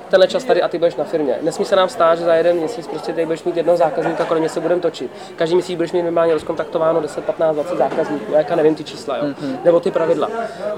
Tenhle 0.10 0.28
čas 0.28 0.44
tady 0.44 0.53
a 0.62 0.68
ty 0.68 0.78
budeš 0.78 0.96
na 0.96 1.04
firmě. 1.04 1.38
Nesmí 1.42 1.66
se 1.66 1.76
nám 1.76 1.90
stát, 1.90 2.16
že 2.16 2.26
za 2.26 2.36
jeden 2.36 2.58
měsíc 2.58 2.88
prostě 2.88 3.14
tady 3.14 3.26
budeš 3.26 3.44
mít 3.44 3.58
jednoho 3.58 3.78
zákazníka, 3.78 4.26
kolem 4.26 4.42
mě 4.42 4.50
se 4.50 4.60
budeme 4.60 4.82
točit. 4.82 5.12
Každý 5.36 5.56
měsíc 5.56 5.76
budeš 5.76 5.92
mít 5.92 6.02
minimálně 6.02 6.34
rozkontaktováno 6.34 7.02
10, 7.02 7.24
15, 7.24 7.56
20 7.56 7.78
zákazníků. 7.78 8.32
Já 8.32 8.38
jaká 8.38 8.56
nevím 8.56 8.76
ty 8.76 8.84
čísla, 8.84 9.18
jo? 9.18 9.24
nebo 9.64 9.80
ty 9.80 9.92
pravidla. 9.92 10.30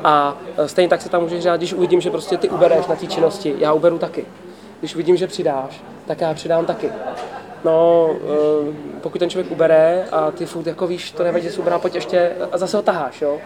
A 0.04 0.38
e, 0.58 0.68
stejně 0.68 0.90
tak 0.90 1.02
se 1.02 1.10
tam 1.10 1.22
můžeš 1.22 1.44
řád, 1.44 1.58
když 1.58 1.74
uvidím, 1.74 2.02
že 2.02 2.12
prostě 2.12 2.38
ty 2.38 2.50
ubereš 2.50 2.88
na 2.88 2.96
té 2.96 3.08
činnosti, 3.08 3.56
já 3.58 3.74
uberu 3.74 3.98
taky. 3.98 4.26
Když 4.80 4.96
uvidím, 4.96 5.18
že 5.18 5.28
přidáš, 5.28 5.84
tak 6.08 6.22
já 6.22 6.34
přidám 6.34 6.66
taky. 6.66 6.92
No, 7.66 8.10
eh, 8.14 8.74
pokud 9.02 9.20
ten 9.20 9.30
člověk 9.30 9.52
ubere 9.52 10.06
a 10.12 10.32
ty 10.32 10.46
furt 10.46 10.68
jako 10.68 10.88
víš, 10.88 11.12
to 11.12 11.24
nevadí, 11.24 11.46
že 11.46 11.52
si 11.52 11.60
uberá, 11.60 11.80
pojď 11.80 11.96
ještě 11.96 12.32
a 12.52 12.58
zase 12.58 12.78
ho 12.78 12.84
taháš, 12.84 13.22
jo? 13.22 13.40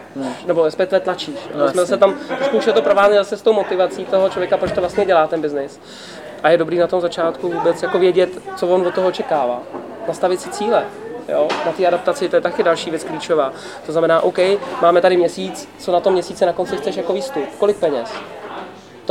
Nebo 0.46 0.64
respektive 0.64 1.00
tlačíš. 1.00 1.36
No, 1.54 1.68
jsme 1.68 1.86
se 1.86 1.96
tam, 1.96 2.14
trošku 2.36 2.56
už 2.56 2.66
je 2.66 2.72
to 2.72 2.82
provázet 2.82 3.16
zase 3.16 3.36
s 3.36 3.42
tou 3.42 3.52
motivací 3.52 4.04
toho 4.04 4.28
člověka, 4.28 4.56
proč 4.56 4.72
to 4.72 4.80
vlastně 4.80 5.04
dělá 5.04 5.26
ten 5.26 5.40
biznis. 5.40 5.80
A 6.42 6.50
je 6.50 6.58
dobrý 6.58 6.78
na 6.78 6.86
tom 6.86 7.00
začátku 7.00 7.52
vůbec 7.52 7.82
jako 7.82 7.98
vědět, 7.98 8.30
co 8.56 8.68
on 8.68 8.86
od 8.86 8.94
toho 8.94 9.08
očekává. 9.08 9.62
Nastavit 10.08 10.40
si 10.40 10.50
cíle. 10.50 10.84
Jo? 11.28 11.48
Na 11.66 11.72
té 11.72 11.86
adaptaci 11.86 12.28
to 12.28 12.36
je 12.36 12.42
taky 12.42 12.62
další 12.62 12.90
věc 12.90 13.04
klíčová. 13.04 13.52
To 13.86 13.92
znamená, 13.92 14.20
OK, 14.20 14.38
máme 14.82 15.00
tady 15.00 15.16
měsíc, 15.16 15.68
co 15.78 15.92
na 15.92 16.00
tom 16.00 16.12
měsíci 16.12 16.46
na 16.46 16.52
konci 16.52 16.76
chceš 16.76 16.96
jako 16.96 17.12
výstup, 17.12 17.44
kolik 17.58 17.76
peněz, 17.76 18.12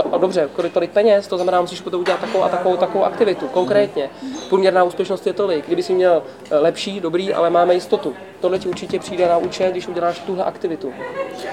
to, 0.03 0.13
a 0.15 0.17
dobře, 0.17 0.49
kolik 0.55 0.73
tolik 0.73 0.91
peněz, 0.91 1.27
to 1.27 1.37
znamená, 1.37 1.61
musíš 1.61 1.81
potom 1.81 2.01
udělat 2.01 2.19
takovou 2.21 2.43
a 2.43 2.49
takovou, 2.49 2.77
takovou 2.77 3.03
aktivitu, 3.05 3.47
konkrétně. 3.47 4.09
Průměrná 4.49 4.83
úspěšnost 4.83 5.27
je 5.27 5.33
tolik. 5.33 5.65
Kdyby 5.67 5.83
si 5.83 5.93
měl 5.93 6.23
eh, 6.51 6.57
lepší, 6.57 6.99
dobrý, 6.99 7.33
ale 7.33 7.49
máme 7.49 7.73
jistotu. 7.73 8.13
Tohle 8.39 8.59
ti 8.59 8.67
určitě 8.69 8.99
přijde 8.99 9.27
na 9.27 9.37
účet, 9.37 9.71
když 9.71 9.87
uděláš 9.87 10.19
tuhle 10.19 10.43
aktivitu. 10.43 10.93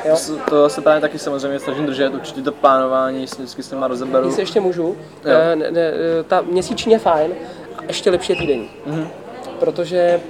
Jo? 0.04 0.10
to, 0.10 0.16
se- 0.16 0.32
to 0.50 0.68
se 0.68 0.80
právě 0.80 1.00
taky 1.00 1.18
samozřejmě 1.18 1.58
snažím 1.58 1.86
držet, 1.86 2.14
určitě 2.14 2.42
to 2.42 2.52
plánování, 2.52 3.26
s- 3.26 3.38
vždycky 3.38 3.62
s 3.62 3.70
nima 3.70 3.88
rozeberu. 3.88 4.26
Jestli 4.26 4.42
ještě 4.42 4.60
můžu, 4.60 4.96
eh, 5.24 5.56
ne, 5.56 5.70
ne, 5.70 5.80
eh, 5.80 6.22
ta 6.22 6.40
měsíční 6.40 6.92
je 6.92 6.98
fajn, 6.98 7.30
a 7.78 7.82
ještě 7.88 8.10
lepší 8.10 8.32
je 8.32 8.38
týdenní. 8.38 8.70
Protože 9.60 10.20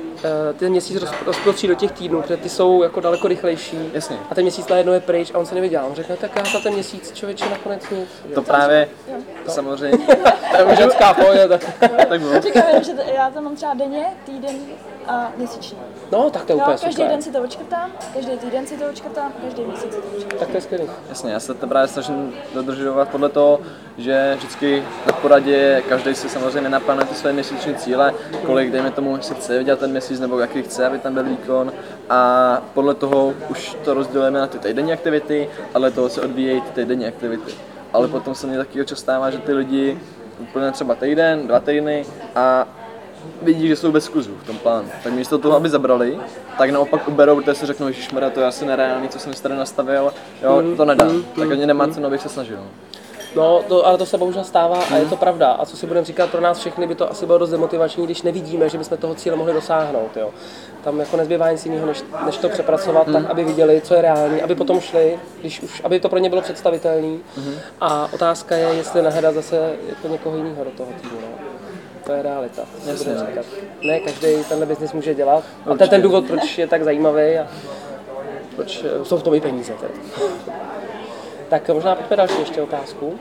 ten 0.59 0.71
měsíc 0.71 1.01
roz, 1.01 1.11
rozprostří 1.27 1.67
do 1.69 1.75
těch 1.75 1.93
týdnů, 1.93 2.23
protože 2.23 2.37
ty 2.37 2.49
jsou 2.49 2.83
jako 2.83 3.01
daleko 3.01 3.29
rychlejší. 3.29 3.79
Jasně. 3.93 4.17
A 4.31 4.35
ten 4.35 4.45
měsíc 4.45 4.69
najednou 4.69 4.93
je 4.93 5.01
pryč 5.01 5.31
a 5.35 5.39
on 5.39 5.47
se 5.47 5.55
nevydělá. 5.55 5.85
On 5.85 5.95
řekne, 5.95 6.17
tak 6.17 6.37
já 6.37 6.45
za 6.45 6.61
ten 6.61 6.73
měsíc 6.73 7.13
člověče 7.13 7.51
nakonec 7.51 7.91
nic. 7.91 8.09
To 8.35 8.43
právě, 8.43 8.89
samozřejmě, 9.47 9.99
Ženská 10.77 11.15
pojď, 11.15 11.41
tak. 11.49 11.65
tak 12.09 12.21
bylo. 12.21 12.41
Říkám 12.41 12.63
jenom, 12.69 12.85
že 12.85 12.93
já 13.15 13.31
to 13.31 13.41
mám 13.41 13.57
třeba 13.57 13.75
denně, 13.75 14.07
týdenní 14.27 14.67
a 15.09 15.33
měsíčně. 15.37 15.79
No, 16.13 16.31
tak 16.31 16.45
to 16.45 16.53
je 16.53 16.57
Jo, 16.57 16.63
úplně 16.63 16.79
každý 16.79 16.93
super. 16.93 17.11
den 17.11 17.23
si 17.23 17.33
to 17.33 17.43
očkrtám, 17.43 17.91
každý 18.15 18.39
týden 18.39 18.67
si 18.67 18.77
to 18.77 18.85
očkrtám, 18.91 19.33
každý 19.45 19.63
měsíc 19.65 19.95
si 19.95 20.01
to 20.01 20.17
očkrtám. 20.17 20.39
Tak 20.39 20.49
to 20.49 20.57
je 20.57 20.61
skvělý. 20.61 20.85
Jasně, 21.09 21.33
já 21.33 21.41
se 21.41 21.55
to 21.55 21.67
právě 21.67 21.89
snažím 21.89 22.35
dodržovat 22.55 23.09
podle 23.09 23.29
toho, 23.29 23.61
že 23.99 24.35
vždycky 24.37 24.83
na 25.07 25.13
poradě 25.13 25.83
každý 25.89 26.15
si 26.15 26.29
samozřejmě 26.29 26.69
naplánuje 26.69 27.07
ty 27.07 27.15
své 27.15 27.33
měsíční 27.33 27.75
cíle, 27.75 28.15
kolik, 28.47 28.71
dejme 28.71 28.91
tomu, 28.91 29.23
si 29.23 29.35
chce 29.35 29.59
vydělat 29.59 29.81
ten 29.81 29.91
měsíc 29.91 30.21
nebo 30.21 30.39
jaký 30.39 30.63
chce, 30.63 30.87
aby 30.87 30.99
tam 30.99 31.15
byl 31.15 31.25
výkon 31.25 31.73
a 32.11 32.63
podle 32.75 32.95
toho 32.95 33.35
už 33.49 33.77
to 33.85 33.95
rozdělujeme 33.95 34.41
na 34.41 34.47
ty 34.47 34.59
týdenní 34.59 34.93
aktivity, 34.93 35.49
ale 35.75 35.91
toho 35.91 36.09
se 36.09 36.21
odvíjejí 36.23 36.61
ty 36.61 36.71
týdenní 36.71 37.07
aktivity. 37.07 37.53
Ale 37.93 38.09
potom 38.09 38.35
se 38.35 38.47
mně 38.47 38.59
taky 38.59 38.79
často 38.79 38.97
stává, 38.97 39.31
že 39.31 39.39
ty 39.39 39.53
lidi 39.53 39.99
úplně 40.39 40.73
třeba 40.73 40.95
týden, 40.95 41.47
dva 41.47 41.61
týdny 41.61 42.07
a 42.35 42.67
vidí, 43.43 43.69
že 43.69 43.77
jsou 43.77 43.93
bez 43.93 44.09
kuzu 44.09 44.35
v 44.43 44.47
tom 44.47 44.59
plánu. 44.59 44.89
Tak 45.05 45.13
místo 45.13 45.39
toho, 45.39 45.57
aby 45.57 45.69
zabrali, 45.69 46.19
tak 46.59 46.71
naopak 46.71 47.09
uberou, 47.09 47.37
protože 47.37 47.55
si 47.55 47.67
řeknou, 47.67 47.91
že 47.91 48.31
to 48.35 48.41
je 48.41 48.47
asi 48.47 48.67
nereálný, 48.67 49.09
co 49.09 49.19
jsem 49.19 49.35
si 49.35 49.43
tady 49.43 49.57
nastavil, 49.57 50.13
jo, 50.43 50.63
to 50.77 50.85
nedám. 50.85 51.23
Tak 51.39 51.51
ani 51.51 51.67
nemá 51.67 51.89
cenu, 51.89 52.07
abych 52.07 52.21
se 52.21 52.29
snažil. 52.29 52.61
No, 53.37 53.63
to, 53.69 53.87
ale 53.87 53.99
to 53.99 54.07
se 54.07 54.19
bohužel 54.19 54.45
stává 54.45 54.85
a 54.85 54.97
je 54.97 55.05
to 55.05 55.17
pravda. 55.17 55.51
A 55.51 55.67
co 55.67 55.77
si 55.77 55.87
budeme 55.87 56.07
říkat, 56.07 56.31
pro 56.31 56.41
nás 56.41 56.59
všechny 56.59 56.87
by 56.87 56.95
to 56.95 57.11
asi 57.11 57.27
bylo 57.27 57.39
dost 57.39 57.51
demotivační, 57.51 58.05
když 58.05 58.23
nevidíme, 58.23 58.69
že 58.69 58.79
bychom 58.79 58.99
toho 58.99 59.15
cíle 59.15 59.37
mohli 59.37 59.53
dosáhnout. 59.53 60.17
Jo. 60.17 60.31
Tam 60.85 61.01
jako 61.01 61.17
nezbývá 61.17 61.51
nic 61.51 61.67
jiného, 61.67 61.87
než, 61.87 62.05
než 62.27 62.37
to 62.37 62.49
přepracovat 62.49 63.07
tak, 63.13 63.31
aby 63.31 63.45
viděli, 63.45 63.81
co 63.81 63.95
je 63.95 64.03
reálný, 64.03 64.43
aby 64.43 64.55
potom 64.55 64.81
šli, 64.81 65.19
když 65.41 65.63
už, 65.63 65.81
aby 65.85 66.01
to 66.01 66.09
pro 66.09 66.19
ně 66.19 66.31
bylo 66.31 66.43
představitelné. 66.43 67.19
A 67.81 68.09
otázka 68.13 68.57
je, 68.57 68.67
jestli 68.67 69.03
nahledat 69.03 69.35
zase 69.35 69.73
jako 69.89 70.09
někoho 70.09 70.37
jiného 70.37 70.65
do 70.65 70.71
toho 70.71 70.91
týmu. 71.03 71.19
No. 71.23 71.46
To 72.07 72.13
je 72.13 72.23
realita. 72.23 72.63
no. 72.87 72.97
říkat. 73.27 73.47
Ne, 73.83 74.01
každý 74.01 74.45
tenhle 74.49 74.67
biznis 74.67 74.93
může 74.93 75.15
dělat. 75.15 75.45
A 75.67 75.77
to 75.77 75.83
je 75.83 75.89
ten 75.89 76.03
důvod, 76.03 76.27
proč 76.27 76.59
je 76.59 76.67
tak 76.67 76.85
zajímavý 76.85 77.39
a 77.39 77.49
proč 78.57 78.85
eh, 78.85 79.05
jsou 79.05 79.17
v 79.19 79.23
tom 79.23 79.35
i 79.35 79.41
peníze. 79.41 79.73
Tedy. 79.73 79.95
Tak 81.49 81.69
možná 81.69 81.95
pojďme 81.95 82.17
další 82.17 82.41
ještě 82.41 82.63
otázku. 82.63 83.19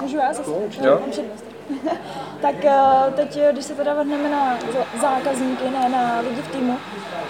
Můžu 0.00 0.16
já 0.16 0.32
zase? 0.32 0.50
Jo. 0.50 0.98
Mám 1.00 1.10
přednost. 1.10 1.51
tak 2.40 2.64
eh, 2.64 3.12
teď, 3.16 3.36
eh, 3.36 3.52
když 3.52 3.64
se 3.64 3.74
teda 3.74 3.94
vrhneme 3.94 4.28
na 4.28 4.58
zákazníky, 5.00 5.70
ne 5.70 5.88
na 5.88 6.20
lidi 6.20 6.42
v 6.42 6.48
týmu, 6.48 6.76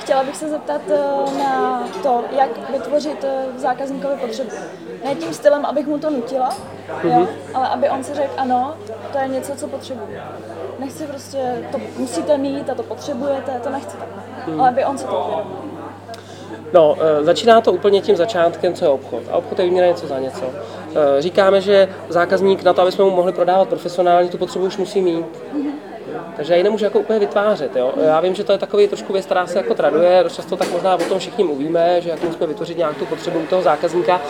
chtěla 0.01 0.25
bych 0.25 0.37
se 0.37 0.49
zeptat 0.49 0.81
eh, 0.91 1.39
na 1.39 1.85
to, 2.03 2.25
jak 2.31 2.71
vytvořit 2.71 3.25
zákazníkovi 3.57 4.17
potřebu. 4.17 4.51
Ne 5.05 5.15
tím 5.15 5.35
stylem, 5.35 5.67
abych 5.67 5.87
mu 5.87 5.99
to 5.99 6.11
nutila, 6.11 6.57
jo, 7.05 7.29
ale 7.55 7.69
aby 7.69 7.91
on 7.91 8.05
si 8.05 8.15
řekl, 8.15 8.33
ano, 8.37 8.75
to 9.13 9.19
je 9.19 9.29
něco, 9.29 9.55
co 9.57 9.69
potřebuji. 9.69 10.19
Nechci 10.79 11.07
prostě, 11.07 11.69
to 11.73 11.79
musíte 11.99 12.39
mít 12.39 12.71
a 12.71 12.75
to 12.75 12.83
potřebujete, 12.83 13.61
to 13.63 13.71
nechci 13.71 13.97
takhle. 13.97 14.23
Ale 14.59 14.69
aby 14.69 14.85
on 14.85 14.99
si 14.99 15.05
to 15.05 15.25
uvědomil. 15.25 15.73
No, 16.73 16.97
začíná 17.21 17.61
to 17.61 17.73
úplně 17.73 18.01
tím 18.01 18.17
začátkem, 18.17 18.75
co 18.75 18.85
je 18.85 18.89
obchod. 18.89 19.23
A 19.31 19.37
obchod 19.37 19.59
je 19.59 19.65
výměna 19.65 19.87
něco 19.87 20.07
za 20.07 20.19
něco. 20.19 20.45
Eh, 20.95 21.23
Říkáme, 21.23 21.61
že 21.61 21.89
zákazník 22.09 22.63
na 22.63 22.73
to, 22.73 22.83
aby 22.83 22.93
jsme 22.93 23.05
mu 23.05 23.11
mohli 23.11 23.33
prodávat 23.33 23.69
profesionálně, 23.69 24.29
tu 24.29 24.39
potřebu 24.39 24.65
už 24.65 24.77
musí 24.77 25.01
mít. 25.01 25.27
Takže 26.37 26.53
já 26.53 26.57
ji 26.57 26.63
nemůžu 26.63 26.85
jako 26.85 26.99
úplně 26.99 27.19
vytvářet. 27.19 27.77
Jo? 27.77 27.93
Já 28.03 28.21
vím, 28.21 28.35
že 28.35 28.45
to 28.45 28.53
je 28.53 28.59
takový 28.59 28.89
trošku 28.89 29.13
věc, 29.13 29.25
která 29.25 29.47
se 29.47 29.59
jako 29.59 29.75
traduje, 29.75 30.21
dost 30.23 30.35
často 30.35 30.57
tak 30.57 30.73
možná 30.73 30.95
o 30.95 30.99
tom 30.99 31.19
všichni 31.19 31.45
mluvíme, 31.45 32.01
že 32.01 32.11
jak 32.11 32.25
musíme 32.25 32.47
vytvořit 32.47 32.79
nějak 32.79 32.97
tu 32.97 33.07
potřebu 33.07 33.39
u 33.39 33.47
toho 33.47 33.63
zákazníka. 33.63 34.21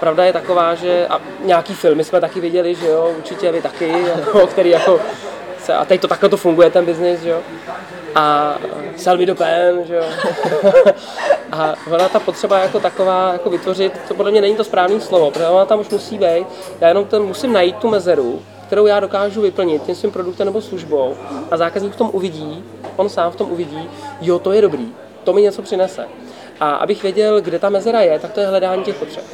Pravda 0.00 0.24
je 0.24 0.32
taková, 0.32 0.74
že 0.74 1.06
a 1.06 1.20
nějaký 1.44 1.74
filmy 1.74 2.04
jsme 2.04 2.20
taky 2.20 2.40
viděli, 2.40 2.74
že 2.74 2.86
jo, 2.86 3.12
určitě 3.18 3.52
vy 3.52 3.62
taky, 3.62 3.88
jako, 4.16 4.46
který 4.46 4.70
jako 4.70 5.00
se, 5.66 5.74
a 5.74 5.84
teď 5.84 6.00
to 6.00 6.08
takhle 6.08 6.28
to 6.28 6.36
funguje 6.36 6.70
ten 6.70 6.84
biznis, 6.84 7.24
jo. 7.24 7.40
A 8.14 8.56
sell 8.96 9.18
me 9.18 9.26
the 9.26 9.34
pen, 9.34 9.84
že 9.84 9.94
jo. 9.94 10.04
a 11.52 11.74
ona 11.90 12.08
ta 12.08 12.20
potřeba 12.20 12.58
jako 12.58 12.80
taková 12.80 13.32
jako 13.32 13.50
vytvořit, 13.50 13.92
to 14.08 14.14
podle 14.14 14.30
mě 14.30 14.40
není 14.40 14.56
to 14.56 14.64
správné 14.64 15.00
slovo, 15.00 15.30
protože 15.30 15.46
ona 15.46 15.64
tam 15.64 15.80
už 15.80 15.88
musí 15.88 16.18
být. 16.18 16.46
Já 16.80 16.88
jenom 16.88 17.04
ten 17.04 17.22
musím 17.22 17.52
najít 17.52 17.76
tu 17.76 17.88
mezeru, 17.88 18.42
kterou 18.66 18.86
já 18.86 19.00
dokážu 19.00 19.40
vyplnit 19.40 19.82
tím 19.82 19.94
svým 19.94 20.12
produktem 20.12 20.46
nebo 20.46 20.62
službou 20.62 21.14
a 21.50 21.56
zákazník 21.56 21.92
v 21.92 21.96
tom 21.96 22.10
uvidí, 22.12 22.64
on 22.96 23.08
sám 23.08 23.32
v 23.32 23.36
tom 23.36 23.52
uvidí, 23.52 23.90
jo, 24.20 24.38
to 24.38 24.52
je 24.52 24.62
dobrý, 24.62 24.92
to 25.24 25.32
mi 25.32 25.42
něco 25.42 25.62
přinese. 25.62 26.08
A 26.60 26.70
abych 26.70 27.02
věděl, 27.02 27.40
kde 27.40 27.58
ta 27.58 27.68
mezera 27.68 28.00
je, 28.00 28.18
tak 28.18 28.32
to 28.32 28.40
je 28.40 28.46
hledání 28.46 28.84
těch 28.84 28.94
potřeb. 28.94 29.24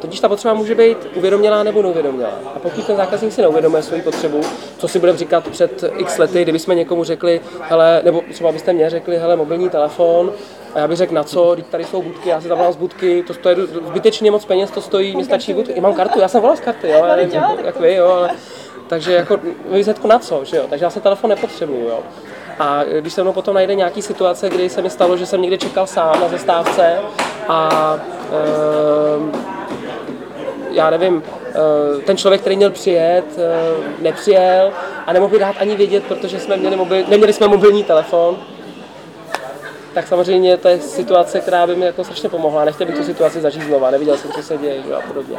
Totiž 0.00 0.20
ta 0.20 0.28
potřeba 0.28 0.54
může 0.54 0.74
být 0.74 0.98
uvědomělá 1.14 1.62
nebo 1.62 1.82
neuvědomělá. 1.82 2.30
A 2.54 2.58
pokud 2.58 2.86
ten 2.86 2.96
zákazník 2.96 3.32
si 3.32 3.42
neuvědomuje 3.42 3.82
svoji 3.82 4.02
potřebu, 4.02 4.40
co 4.78 4.88
si 4.88 4.98
budeme 4.98 5.18
říkat 5.18 5.48
před 5.48 5.84
x 5.96 6.18
lety, 6.18 6.42
kdybychom 6.42 6.76
někomu 6.76 7.04
řekli, 7.04 7.40
hele, 7.62 8.00
nebo 8.04 8.22
třeba 8.32 8.52
byste 8.52 8.72
mě 8.72 8.90
řekli, 8.90 9.18
hele, 9.18 9.36
mobilní 9.36 9.70
telefon, 9.70 10.32
a 10.74 10.78
já 10.78 10.88
bych 10.88 10.96
řekl, 10.96 11.14
na 11.14 11.24
co, 11.24 11.52
teď 11.56 11.66
tady 11.66 11.84
jsou 11.84 12.02
budky, 12.02 12.28
já 12.28 12.40
si 12.40 12.48
tam 12.48 12.58
volám 12.58 12.72
z 12.72 12.76
budky, 12.76 13.24
to 13.26 13.34
stojí 13.34 13.56
zbytečně 13.86 14.30
moc 14.30 14.44
peněz, 14.44 14.70
to 14.70 14.80
stojí, 14.80 15.14
mě 15.14 15.24
stačí 15.24 15.54
budky. 15.54 15.72
I 15.72 15.80
mám 15.80 15.94
kartu, 15.94 16.20
já 16.20 16.28
jsem 16.28 16.40
volal 16.40 16.56
z 16.56 16.60
karty, 16.60 16.88
jo, 16.88 17.04
já 17.06 17.16
nevím, 17.16 17.42
jak, 17.64 17.80
vy, 17.80 17.94
jo, 17.94 18.06
ale, 18.06 18.30
takže 18.88 19.12
jako 19.12 19.38
výsledku 19.70 20.08
na 20.08 20.18
co, 20.18 20.44
že 20.44 20.56
jo, 20.56 20.64
takže 20.70 20.84
já 20.84 20.90
se 20.90 21.00
telefon 21.00 21.30
nepotřebuju, 21.30 21.88
jo. 21.88 21.98
A 22.58 22.84
když 23.00 23.12
se 23.12 23.22
mnou 23.22 23.32
potom 23.32 23.54
najde 23.54 23.74
nějaký 23.74 24.02
situace, 24.02 24.48
kdy 24.48 24.68
se 24.68 24.82
mi 24.82 24.90
stalo, 24.90 25.16
že 25.16 25.26
jsem 25.26 25.42
někde 25.42 25.58
čekal 25.58 25.86
sám 25.86 26.20
na 26.20 26.28
zastávce 26.28 26.98
a 27.48 27.98
ehm, 28.32 29.32
já 30.72 30.90
nevím, 30.90 31.22
eh, 31.48 32.02
ten 32.02 32.16
člověk, 32.16 32.40
který 32.40 32.56
měl 32.56 32.70
přijet, 32.70 33.24
eh, 33.38 34.02
nepřijel 34.02 34.72
a 35.06 35.12
nemohl 35.12 35.38
dát 35.38 35.56
ani 35.58 35.76
vědět, 35.76 36.04
protože 36.04 36.40
jsme 36.40 36.56
měli 36.56 36.76
mobil, 36.76 37.04
neměli 37.08 37.32
jsme 37.32 37.48
mobilní 37.48 37.84
telefon, 37.84 38.38
tak 39.94 40.06
samozřejmě 40.06 40.56
to 40.56 40.68
je 40.68 40.80
situace, 40.80 41.40
která 41.40 41.66
by 41.66 41.76
mi 41.76 41.86
jako 41.86 42.04
strašně 42.04 42.28
pomohla. 42.28 42.64
Nechtěl 42.64 42.86
bych 42.86 42.96
tu 42.96 43.04
situaci 43.04 43.40
zažít 43.40 43.62
znova, 43.62 43.90
neviděl 43.90 44.16
jsem, 44.16 44.32
co 44.32 44.42
se 44.42 44.56
děje 44.56 44.82
a 44.96 45.00
podobně. 45.00 45.38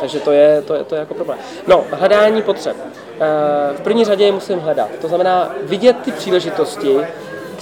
Takže 0.00 0.20
to 0.20 0.32
je, 0.32 0.62
to 0.62 0.74
je, 0.74 0.84
to 0.84 0.94
je 0.94 0.98
jako 0.98 1.14
problém. 1.14 1.38
No, 1.66 1.84
hledání 1.92 2.42
potřeb. 2.42 2.76
Eh, 3.20 3.76
V 3.76 3.80
první 3.80 4.04
řadě 4.04 4.24
je 4.24 4.32
musím 4.32 4.58
hledat. 4.58 4.88
To 5.00 5.08
znamená 5.08 5.54
vidět 5.62 5.96
ty 6.04 6.12
příležitosti, 6.12 6.96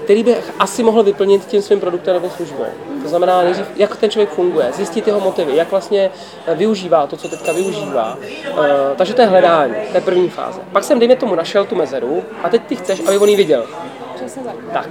který 0.09 0.23
bych 0.23 0.53
asi 0.59 0.83
mohl 0.83 1.03
vyplnit 1.03 1.44
tím 1.44 1.62
svým 1.62 1.81
produktem 1.81 2.14
nebo 2.14 2.31
službou. 2.31 2.64
To 3.03 3.09
znamená, 3.09 3.42
nejdřív, 3.42 3.66
jak 3.77 3.97
ten 3.97 4.11
člověk 4.11 4.31
funguje, 4.31 4.73
zjistit 4.73 5.07
jeho 5.07 5.21
motivy, 5.21 5.57
jak 5.57 5.71
vlastně 5.71 6.11
eh, 6.47 6.55
využívá 6.55 7.07
to, 7.07 7.16
co 7.16 7.29
teďka 7.29 7.53
využívá. 7.53 8.18
Eh, 8.23 8.94
Takže 8.97 9.14
to 9.14 9.21
je 9.21 9.27
hledání, 9.27 9.75
to 9.90 9.97
je 9.97 10.01
první 10.01 10.29
fáze. 10.29 10.61
Pak 10.73 10.85
jsem, 10.85 10.99
dejme 10.99 11.16
tomu, 11.16 11.35
našel 11.35 11.64
tu 11.64 11.75
mezeru 11.75 12.23
a 12.42 12.49
teď 12.49 12.62
ty 12.62 12.77
chceš, 12.77 13.03
aby 13.09 13.18
on 13.18 13.29
ji 13.29 13.37
viděl. 13.37 13.66
Přesně 14.14 14.42
tak. 14.42 14.55
Tak, 14.73 14.88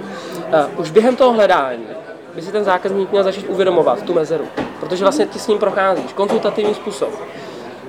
uh, 0.74 0.80
už 0.80 0.90
během 0.90 1.16
toho 1.16 1.32
hledání 1.32 1.86
by 2.34 2.42
si 2.42 2.52
ten 2.52 2.64
zákazník 2.64 3.10
měl 3.10 3.24
začít 3.24 3.46
uvědomovat 3.48 4.02
tu 4.02 4.14
mezeru, 4.14 4.44
protože 4.80 5.04
vlastně 5.04 5.26
ty 5.26 5.38
s 5.38 5.46
ním 5.46 5.58
procházíš, 5.58 6.12
konzultativní 6.12 6.74
způsob. 6.74 7.10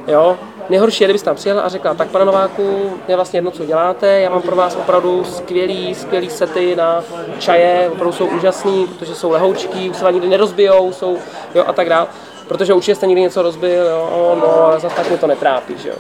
Jo? 0.08 0.38
Nejhorší 0.70 1.04
je, 1.04 1.08
kdybys 1.08 1.24
tam 1.24 1.36
přijel 1.36 1.60
a 1.60 1.70
řekla, 1.70 1.94
tak 1.94 2.10
pane 2.10 2.26
Nováku, 2.26 2.94
je 3.08 3.16
vlastně 3.16 3.38
jedno, 3.38 3.52
co 3.52 3.66
děláte, 3.66 4.22
já 4.22 4.30
mám 4.30 4.42
pro 4.42 4.56
vás 4.56 4.76
opravdu 4.76 5.24
skvělý, 5.24 5.96
skvělý 5.96 6.30
sety 6.30 6.76
na 6.76 7.04
čaje, 7.40 7.90
opravdu 7.92 8.14
jsou 8.14 8.26
úžasný, 8.26 8.88
protože 8.88 9.16
jsou 9.16 9.32
lehoučký, 9.32 9.90
už 9.90 9.98
se 9.98 10.04
vám 10.04 10.14
nikdy 10.14 10.30
nerozbijou, 10.30 10.94
jsou, 10.94 11.18
jo, 11.56 11.64
a 11.68 11.74
tak 11.74 11.90
dále. 11.90 12.08
Protože 12.48 12.74
určitě 12.74 12.96
jste 12.96 13.08
někdy 13.08 13.22
něco 13.22 13.42
rozbil, 13.42 13.86
jo, 13.86 14.38
no, 14.42 14.64
ale 14.66 14.80
zase 14.80 14.96
tak 14.96 15.10
mě 15.10 15.18
to 15.18 15.28
netrápí, 15.28 15.78
že 15.78 15.90
jo 15.90 15.96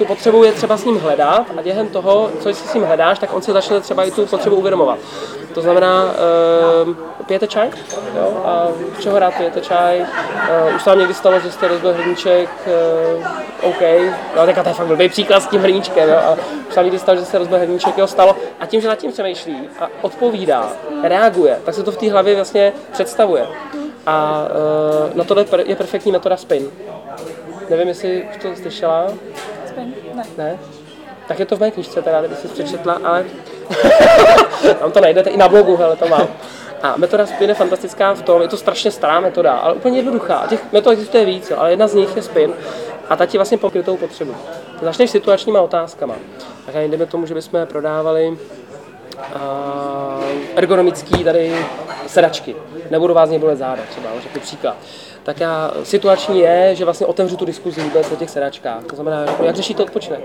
tu 0.00 0.06
potřebu 0.06 0.44
je 0.44 0.52
třeba 0.52 0.76
s 0.76 0.84
ním 0.84 0.98
hledat 0.98 1.46
a 1.58 1.62
během 1.62 1.88
toho, 1.88 2.30
co 2.40 2.54
si 2.54 2.68
s 2.68 2.74
ním 2.74 2.84
hledáš, 2.84 3.18
tak 3.18 3.34
on 3.34 3.42
si 3.42 3.52
začne 3.52 3.80
třeba 3.80 4.04
i 4.04 4.10
tu 4.10 4.26
potřebu 4.26 4.56
uvědomovat. 4.56 4.98
To 5.54 5.60
znamená, 5.60 6.04
uh, 6.86 6.94
pijete 7.26 7.46
čaj? 7.46 7.70
Jo? 8.16 8.42
A 8.44 8.68
čeho 9.00 9.18
rád 9.18 9.34
pijete 9.34 9.60
čaj? 9.60 10.00
Uh, 10.00 10.74
už 10.74 10.82
se 10.82 10.90
vám 10.90 10.98
někdy 10.98 11.14
stalo, 11.14 11.40
že 11.40 11.52
jste 11.52 11.68
rozbil 11.68 11.92
hrníček, 11.92 12.48
uh, 13.18 13.68
OK, 13.68 13.80
no, 14.36 14.46
tak 14.46 14.62
to 14.62 14.68
je 14.68 14.74
fakt 14.74 14.86
blbý 14.86 15.08
příklad 15.08 15.42
s 15.42 15.46
tím 15.46 15.60
hrníčkem, 15.60 16.08
jo? 16.08 16.16
a 16.16 16.32
už 16.68 16.74
se 16.74 16.76
vám 16.76 16.84
někdy 16.84 16.98
stalo, 16.98 17.18
že 17.18 17.24
jste 17.24 17.38
rozbil 17.38 17.58
hrníček, 17.58 17.98
jo, 17.98 18.06
stalo. 18.06 18.36
A 18.60 18.66
tím, 18.66 18.80
že 18.80 18.88
nad 18.88 18.98
tím 18.98 19.12
přemýšlí 19.12 19.68
a 19.80 19.88
odpovídá, 20.00 20.72
reaguje, 21.02 21.58
tak 21.64 21.74
se 21.74 21.82
to 21.82 21.92
v 21.92 21.96
té 21.96 22.10
hlavě 22.10 22.34
vlastně 22.34 22.72
představuje. 22.92 23.46
A 24.06 24.44
uh, 25.10 25.16
na 25.16 25.24
tohle 25.24 25.44
je 25.64 25.76
perfektní 25.76 26.12
metoda 26.12 26.36
spin. 26.36 26.70
Nevím, 27.70 27.88
jestli 27.88 28.28
už 28.30 28.42
to 28.42 28.56
slyšela. 28.56 29.06
Ne. 30.20 30.44
Ne? 30.44 30.58
Tak 31.28 31.38
je 31.38 31.46
to 31.46 31.56
v 31.56 31.60
mé 31.60 31.70
knižce, 31.70 32.02
teda, 32.02 32.20
kdyby 32.20 32.36
si 32.36 32.48
přečetla, 32.48 33.00
ale 33.04 33.24
tam 34.80 34.92
to 34.92 35.00
najdete 35.00 35.30
i 35.30 35.36
na 35.36 35.48
blogu, 35.48 35.76
hele, 35.76 35.96
to 35.96 36.08
mám. 36.08 36.28
A 36.82 36.94
metoda 36.96 37.26
spin 37.26 37.48
je 37.48 37.54
fantastická 37.54 38.12
v 38.12 38.22
tom, 38.22 38.42
je 38.42 38.48
to 38.48 38.56
strašně 38.56 38.90
stará 38.90 39.20
metoda, 39.20 39.52
ale 39.52 39.74
úplně 39.74 39.98
jednoduchá. 39.98 40.46
Těch 40.48 40.72
metod 40.72 40.92
existuje 40.92 41.24
víc, 41.24 41.52
ale 41.56 41.70
jedna 41.70 41.88
z 41.88 41.94
nich 41.94 42.16
je 42.16 42.22
spin 42.22 42.52
a 43.08 43.16
ta 43.16 43.26
ti 43.26 43.38
vlastně 43.38 43.58
pokrytou 43.58 43.96
potřebu. 43.96 44.34
Začneš 44.82 45.10
situačníma 45.10 45.60
otázkama. 45.60 46.14
Tak 46.66 46.76
a 46.76 46.80
jdeme 46.80 47.06
tomu, 47.06 47.26
že 47.26 47.34
bychom 47.34 47.66
prodávali 47.66 48.38
uh, 49.34 50.19
ergonomický 50.56 51.24
tady 51.24 51.66
sedačky. 52.06 52.56
Nebudu 52.90 53.14
vás 53.14 53.30
bolet 53.30 53.58
záda, 53.58 53.82
třeba, 53.90 54.08
řeknu 54.22 54.40
příklad. 54.40 54.76
Tak 55.22 55.40
já, 55.40 55.72
situační 55.82 56.40
je, 56.40 56.74
že 56.74 56.84
vlastně 56.84 57.06
otevřu 57.06 57.36
tu 57.36 57.44
diskuzi 57.44 57.80
vůbec 57.80 58.12
o 58.12 58.16
těch 58.16 58.30
sedačkách. 58.30 58.84
To 58.84 58.94
znamená, 58.94 59.20
jako 59.20 59.44
jak 59.44 59.56
řešíte 59.56 59.82
odpočinek? 59.82 60.20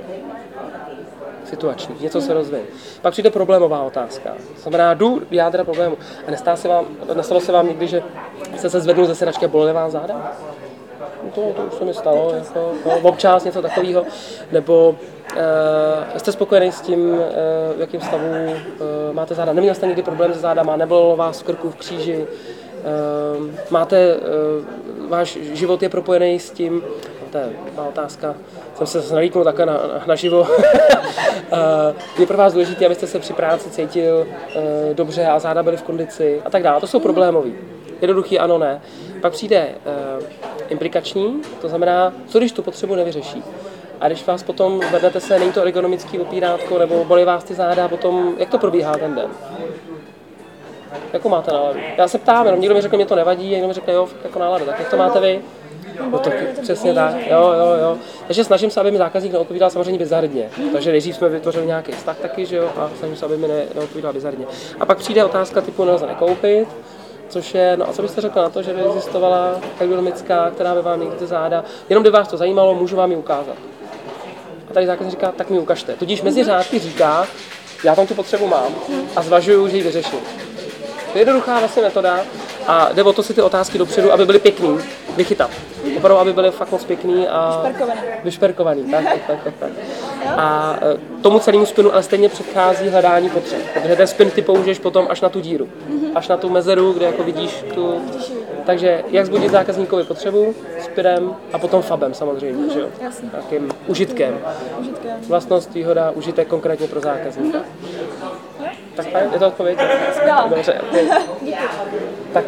situační, 1.46 1.96
něco 2.00 2.22
se 2.22 2.34
rozvíjí. 2.34 2.64
Pak 3.02 3.12
přijde 3.12 3.30
problémová 3.30 3.84
otázka. 3.84 4.34
Znamená, 4.58 4.94
jdu 4.94 5.22
jádra 5.32 5.64
problému. 5.64 5.98
A 6.28 6.32
nestalo 6.32 6.58
se 6.58 6.68
vám, 6.68 6.86
nestalo 7.14 7.42
se 7.42 7.52
vám 7.52 7.68
někdy, 7.68 7.88
že 7.88 8.04
jste 8.58 8.70
se 8.70 8.82
zvednul 8.82 9.06
ze 9.06 9.16
sedačky 9.16 9.46
a 9.46 9.48
bolely 9.48 9.74
vás 9.74 9.92
záda? 9.92 10.34
To, 11.36 11.42
to 11.42 11.62
už 11.62 11.74
se 11.74 11.86
mi 11.86 11.94
stalo, 11.94 12.34
jako, 12.36 12.72
no, 12.86 13.00
občas 13.10 13.44
něco 13.44 13.62
takového. 13.62 14.04
Nebo 14.52 14.96
Uh, 15.26 16.18
jste 16.18 16.32
spokojený 16.32 16.72
s 16.72 16.82
tím, 16.82 17.10
uh, 17.10 17.20
v 17.78 17.80
jakém 17.80 18.02
stavu 18.02 18.28
uh, 18.28 19.14
máte 19.14 19.36
záda? 19.36 19.54
Neměl 19.54 19.76
jste 19.76 19.88
někdy 19.88 20.04
problém 20.04 20.34
se 20.34 20.40
zádama? 20.40 20.76
Nebylo 20.76 21.16
vás 21.16 21.42
v 21.42 21.44
krku, 21.44 21.70
v 21.70 21.76
kříži? 21.76 22.28
Uh, 23.38 23.48
máte, 23.70 24.16
uh, 24.16 25.10
váš 25.10 25.38
život 25.42 25.84
je 25.84 25.90
propojený 25.90 26.40
s 26.40 26.52
tím, 26.52 26.84
to 27.32 27.38
je 27.38 27.88
otázka. 27.90 28.36
Jsem 28.84 29.02
se 29.02 29.14
nalíknul 29.14 29.44
takhle 29.44 29.66
na, 29.66 29.74
na, 29.74 30.04
naživo. 30.08 30.48
Je 32.20 32.28
pro 32.28 32.38
vás 32.38 32.54
důležité, 32.54 32.86
abyste 32.86 33.08
se 33.08 33.20
při 33.20 33.34
práci 33.34 33.70
cítil 33.70 34.28
eh, 34.56 34.94
dobře 34.94 35.26
a 35.26 35.40
záda 35.40 35.64
byly 35.64 35.78
v 35.78 35.84
kondici 35.84 36.42
a 36.46 36.50
tak 36.50 36.64
dále. 36.64 36.82
To 36.82 36.88
jsou 36.88 37.00
problémový. 37.00 37.56
Jednoduchý 38.02 38.40
ano, 38.40 38.58
ne. 38.58 38.82
Pak 39.22 39.34
přijde 39.34 39.70
uh, 40.18 40.24
implikační, 40.70 41.42
to 41.62 41.70
znamená, 41.70 42.14
co 42.28 42.40
když 42.40 42.52
tu 42.52 42.62
potřebu 42.62 42.96
nevyřeší. 42.96 43.44
A 44.02 44.08
když 44.08 44.26
vás 44.26 44.44
potom 44.44 44.82
zvednete 44.90 45.20
se, 45.20 45.40
není 45.40 45.52
to 45.52 45.62
ergonomický 45.62 46.20
opírátko, 46.20 46.80
nebo 46.80 47.06
bolí 47.06 47.24
vás 47.24 47.44
ty 47.44 47.54
záda, 47.54 47.88
potom, 47.88 48.34
jak 48.38 48.50
to 48.50 48.58
probíhá 48.58 48.98
ten 48.98 49.16
den? 49.16 49.30
Jakou 51.14 51.30
máte 51.30 51.52
náladu? 51.52 51.80
Já 51.98 52.08
se 52.08 52.18
ptám, 52.18 52.46
jenom 52.46 52.62
někdo 52.62 52.76
mi 52.76 52.82
řekne, 52.82 52.96
mě 52.96 53.06
to 53.06 53.16
nevadí, 53.16 53.50
někdo 53.50 53.68
mi 53.68 53.74
řekne, 53.74 53.94
jo, 53.94 54.08
jako 54.24 54.40
náladu. 54.40 54.66
Tak 54.66 54.80
jak 54.80 54.90
to 54.90 54.98
máte 54.98 55.20
vy? 55.20 55.42
No 56.12 56.20
to, 56.20 56.30
přesně 56.62 56.94
tak, 56.94 57.16
jo, 57.28 57.54
jo, 57.58 57.76
jo. 57.82 57.98
Takže 58.28 58.44
snažím 58.44 58.70
se, 58.70 58.80
aby 58.80 58.92
mi 58.92 58.98
zákazník 58.98 59.34
neodpovídal 59.34 59.70
samozřejmě 59.70 60.00
bizarně. 60.00 60.50
Takže 60.74 60.92
nejdřív 60.92 61.16
jsme 61.16 61.30
vytvořili 61.30 61.66
nějaký 61.66 61.92
vztah 61.92 62.18
taky, 62.18 62.46
že 62.46 62.56
jo, 62.56 62.70
a 62.78 62.90
snažím 63.00 63.18
se, 63.18 63.26
aby 63.26 63.38
mi 63.38 63.48
ne, 63.48 63.64
neodpovídal 63.76 64.14
bizarně. 64.14 64.46
A 64.80 64.86
pak 64.86 64.98
přijde 64.98 65.26
otázka 65.26 65.62
typu 65.62 65.86
nelze 65.86 66.08
nekoupit, 66.08 66.68
což 67.30 67.54
je, 67.54 67.78
no 67.78 67.90
a 67.90 67.94
co 67.94 68.02
byste 68.02 68.22
řekl 68.22 68.42
na 68.42 68.50
to, 68.50 68.62
že 68.62 68.74
by 68.74 68.82
existovala 68.82 69.60
ergonomická, 69.80 70.52
která 70.52 70.76
by 70.76 70.82
vám 70.82 71.00
někdy 71.00 71.16
ty 71.16 71.26
záda, 71.28 71.64
jenom 71.90 72.04
by 72.04 72.10
vás 72.10 72.28
to 72.28 72.38
zajímalo, 72.38 72.76
můžu 72.76 72.96
vám 72.96 73.12
ji 73.12 73.18
ukázat. 73.18 73.56
A 74.70 74.74
tady 74.74 74.86
zákazník 74.86 75.12
říká, 75.12 75.32
tak 75.32 75.50
mi 75.50 75.60
ukažte. 75.60 75.94
Tudíž 75.94 76.22
mezi 76.22 76.44
řádky 76.44 76.80
říká, 76.80 77.28
já 77.84 77.96
tam 77.96 78.08
tu 78.08 78.14
potřebu 78.14 78.48
mám 78.48 78.76
a 79.16 79.22
zvažuju, 79.22 79.68
že 79.68 79.78
ji 79.78 79.84
vyřeším. 79.84 80.20
To 81.12 81.18
je 81.18 81.22
jednoduchá 81.22 81.60
vlastně 81.60 81.82
metoda 81.82 82.20
a 82.68 82.90
jde 82.94 83.04
o 83.04 83.14
to 83.14 83.24
si 83.24 83.34
ty 83.34 83.42
otázky 83.42 83.78
dopředu, 83.78 84.14
aby 84.14 84.26
byly 84.26 84.40
pěkný, 84.40 84.78
vychytat. 85.18 85.50
Opravdu, 85.98 86.18
aby 86.20 86.34
byly 86.34 86.52
fakt 86.52 86.72
moc 86.72 86.84
pěkný 86.84 87.28
a 87.28 87.62
Vyšperkovaný. 87.64 88.02
vyšperkovaný. 88.24 88.84
Tak, 88.92 89.04
tak, 89.28 89.44
tak, 89.44 89.54
tak. 89.60 89.70
A 90.38 90.76
e, 90.82 91.22
tomu 91.22 91.40
celému 91.40 91.66
spinu 91.66 91.94
ale 91.94 92.04
stejně 92.04 92.30
předchází 92.30 92.90
hledání 92.90 93.30
potřeb, 93.30 93.60
protože 93.74 93.96
ten 93.96 94.08
spin 94.08 94.32
ty 94.32 94.42
použiješ 94.42 94.80
potom 94.80 95.08
až 95.10 95.22
na 95.22 95.30
tu 95.30 95.40
díru, 95.40 95.68
až 96.16 96.28
na 96.28 96.38
tu 96.38 96.50
mezeru, 96.50 96.94
kde 96.94 97.06
jako 97.06 97.24
vidíš 97.24 97.66
tu... 97.74 98.02
Takže 98.66 99.04
jak 99.10 99.26
zbudit 99.26 99.52
zákazníkovi 99.52 100.04
potřebu 100.04 100.56
spinem 100.84 101.36
a 101.54 101.60
potom 101.60 101.82
fabem 101.82 102.14
samozřejmě, 102.14 102.74
že 102.74 102.80
jo? 102.80 102.88
Jasně. 103.02 103.30
Takým 103.30 103.72
užitkem. 103.88 104.40
Užitkem. 104.80 105.12
Vlastnost, 105.28 105.74
výhoda, 105.74 106.12
užitek 106.12 106.48
konkrétně 106.48 106.88
pro 106.88 107.00
zákazníka. 107.02 107.60
Tak 108.96 109.12
fajn, 109.12 109.30
je 109.34 109.40
to 109.40 109.48
odpověď? 109.48 109.80
Skvělá. 110.14 110.48
Dobře, 110.48 110.82
okay. 110.90 111.10
Tak, 112.34 112.46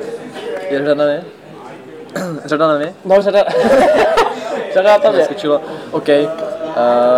Je 0.69 0.79
řada 0.79 0.93
na 0.93 1.05
mě? 1.05 1.23
řada 2.45 2.67
na 2.67 2.77
mě? 2.77 2.93
no 3.05 3.21
řada... 3.21 3.43
řada 4.73 4.99
tam 4.99 5.15
je. 5.15 5.25
Skočilo. 5.25 5.61
OK. 5.91 6.07
Uh, 6.07 6.23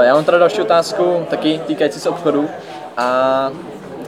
já 0.02 0.14
mám 0.14 0.26
teda 0.26 0.38
další 0.38 0.62
otázku, 0.62 1.26
taky 1.30 1.62
týkající 1.68 2.00
se 2.00 2.10
obchodu. 2.10 2.50
A 2.98 3.52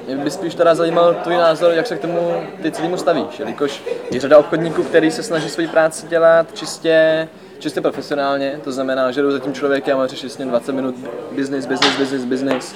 mě 0.08 0.16
by 0.16 0.32
spíš 0.32 0.56
teda 0.56 0.76
zajímal 0.76 1.14
tvůj 1.14 1.38
názor, 1.38 1.72
jak 1.72 1.88
se 1.88 1.96
k 1.96 2.02
tomu 2.02 2.34
ty 2.62 2.72
celému 2.72 2.98
stavíš, 2.98 3.40
jelikož 3.40 3.84
je 4.12 4.20
řada 4.20 4.38
obchodníků, 4.38 4.84
který 4.84 5.12
se 5.12 5.24
snaží 5.24 5.50
svoji 5.50 5.68
práci 5.68 6.08
dělat 6.08 6.48
čistě, 6.54 7.28
čistě 7.60 7.82
profesionálně, 7.82 8.60
to 8.64 8.72
znamená, 8.72 9.12
že 9.12 9.22
jdou 9.22 9.32
za 9.32 9.40
tím 9.40 9.54
člověkem 9.54 10.00
a 10.00 10.08
řeší 10.08 10.30
s 10.30 10.38
ním 10.38 10.50
20 10.50 10.72
minut 10.72 10.96
business, 11.32 11.66
business, 11.66 11.98
business, 11.98 12.26
business, 12.26 12.76